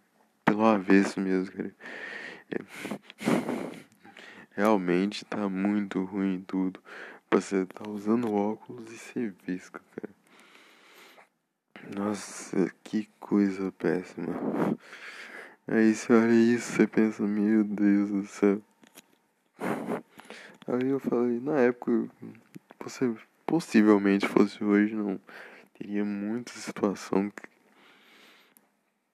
pelo 0.44 0.64
avesso 0.64 1.18
mesmo, 1.20 1.52
cara. 1.52 1.74
É 2.50 3.66
realmente 4.56 5.24
tá 5.24 5.48
muito 5.48 6.02
ruim 6.02 6.42
tudo. 6.46 6.80
Você 7.30 7.66
tá 7.66 7.88
usando 7.88 8.32
óculos 8.32 8.90
e 8.90 8.96
ser 8.96 9.34
visco, 9.46 9.78
cara. 9.94 10.14
Nossa, 11.94 12.72
que 12.82 13.08
coisa 13.20 13.70
péssima. 13.72 14.28
Aí 15.68 15.94
você 15.94 16.12
olha 16.12 16.32
isso, 16.32 16.72
você 16.72 16.86
pensa, 16.86 17.22
meu 17.22 17.62
Deus 17.64 18.10
do 18.10 18.26
céu. 18.26 18.62
Aí 20.66 20.88
eu 20.88 20.98
falei, 20.98 21.38
na 21.40 21.60
época, 21.60 22.08
você 22.80 23.14
possivelmente 23.44 24.26
fosse 24.26 24.62
hoje, 24.64 24.94
não 24.94 25.20
teria 25.78 26.04
muita 26.04 26.52
situação 26.52 27.30
que, 27.30 27.48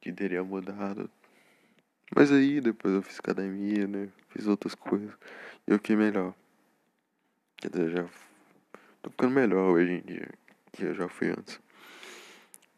que 0.00 0.12
teria 0.12 0.42
mudado 0.42 1.10
mas 2.14 2.30
aí 2.30 2.60
depois 2.60 2.94
eu 2.94 3.02
fiz 3.02 3.18
academia, 3.18 3.86
né? 3.86 4.08
Fiz 4.28 4.46
outras 4.46 4.74
coisas. 4.74 5.10
E 5.66 5.70
eu 5.70 5.78
fiquei 5.78 5.96
melhor. 5.96 6.34
Quer 7.56 7.70
dizer, 7.70 7.90
já 7.90 8.04
tô 9.00 9.10
ficando 9.10 9.34
melhor 9.34 9.70
hoje 9.70 9.92
em 9.92 10.00
dia 10.02 10.28
que 10.72 10.84
eu 10.84 10.94
já 10.94 11.08
fui 11.08 11.30
antes. 11.30 11.58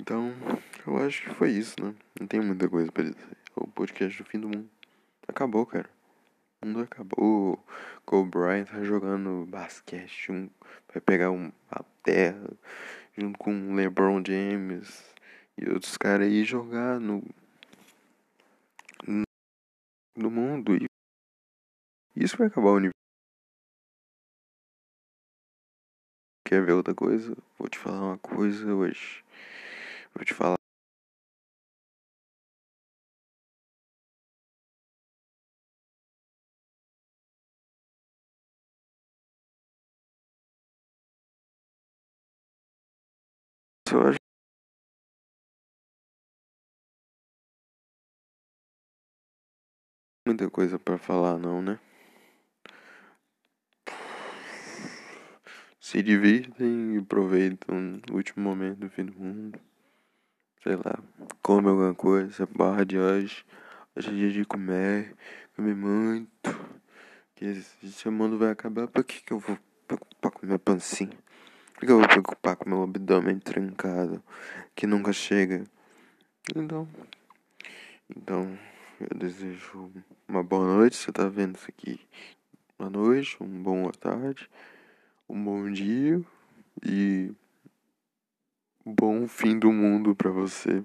Então, 0.01 0.33
eu 0.87 0.97
acho 0.99 1.23
que 1.23 1.35
foi 1.35 1.51
isso, 1.51 1.75
né? 1.83 1.95
Não 2.21 2.27
tem 2.27 2.41
muita 2.41 2.69
coisa 2.69 2.91
pra 2.91 3.05
dizer. 3.05 3.37
O 3.57 3.67
podcast 3.67 4.23
do 4.23 4.29
fim 4.29 4.39
do 4.41 4.49
mundo. 4.49 4.69
Acabou, 5.27 5.65
cara. 5.65 5.89
O 6.63 6.67
mundo 6.67 6.81
acabou. 6.81 7.55
O 7.55 7.59
Kobe 8.05 8.31
Bryant 8.31 8.67
tá 8.67 8.83
jogando 8.83 9.47
basquete. 9.47 10.33
Um, 10.33 10.51
vai 10.93 11.01
pegar 11.01 11.31
um, 11.31 11.51
a 11.71 11.83
terra 12.03 12.51
junto 13.17 13.39
com 13.39 13.75
LeBron 13.75 14.23
James 14.27 15.15
e 15.57 15.69
outros 15.71 15.97
caras 15.97 16.27
aí 16.27 16.45
jogar 16.45 16.99
no 16.99 17.23
no 20.17 20.31
mundo 20.31 20.77
e 20.77 20.87
isso 22.17 22.37
vai 22.37 22.47
acabar 22.47 22.69
o 22.69 22.77
universo. 22.77 22.95
Quer 26.47 26.65
ver 26.65 26.73
outra 26.73 26.95
coisa? 26.95 27.37
Vou 27.59 27.69
te 27.69 27.79
falar 27.79 28.01
uma 28.01 28.19
coisa 28.19 28.73
hoje. 28.73 29.24
Vou 30.17 30.25
te 30.25 30.35
falar. 30.35 30.57
Muita 50.27 50.51
coisa 50.51 50.79
para 50.79 50.97
falar 50.99 51.39
não, 51.39 51.61
né? 51.61 51.79
Se 55.79 56.03
divirtem 56.03 56.95
e 56.95 56.99
aproveitam 56.99 58.01
o 58.11 58.15
último 58.17 58.43
momento 58.43 58.79
do 58.81 58.91
fim 58.91 59.05
do 59.05 59.13
mundo. 59.13 59.74
Sei 60.65 60.77
lá, 60.77 60.99
come 61.43 61.69
alguma 61.69 61.95
coisa, 61.95 62.47
barra 62.47 62.87
de 62.87 62.99
hoje. 62.99 63.45
Hoje 63.95 64.09
é 64.09 64.13
dia 64.13 64.31
de 64.31 64.45
comer, 64.47 65.15
comer 65.55 65.75
muito. 65.77 66.49
Que 67.35 67.45
esse 67.45 68.09
mundo 68.09 68.39
vai 68.39 68.51
acabar, 68.51 68.89
por 68.89 69.05
que, 69.05 69.23
que 69.23 69.35
eu 69.35 69.39
vou 69.39 69.59
preocupar 69.87 70.33
com 70.33 70.47
minha 70.47 70.59
pancinha? 70.59 71.13
Por 71.75 71.81
que 71.81 71.93
eu 71.93 71.99
vou 71.99 72.09
preocupar 72.09 72.57
com 72.57 72.71
meu 72.71 72.83
abdômen 72.83 73.39
trancado, 73.41 74.25
que 74.75 74.87
nunca 74.87 75.13
chega? 75.13 75.65
Então, 76.57 76.89
então 78.09 78.59
eu 78.99 79.19
desejo 79.19 79.93
uma 80.27 80.43
boa 80.43 80.65
noite. 80.65 80.97
Você 80.97 81.13
tá 81.13 81.29
vendo 81.29 81.57
isso 81.57 81.67
aqui? 81.69 82.01
Boa 82.79 82.89
noite, 82.89 83.37
um 83.39 83.63
boa 83.63 83.93
tarde, 83.93 84.49
um 85.29 85.45
bom 85.45 85.71
dia 85.71 86.23
e 86.83 87.35
bom 88.85 89.27
fim 89.27 89.59
do 89.59 89.73
mundo 89.73 90.15
para 90.15 90.31
você. 90.31 90.85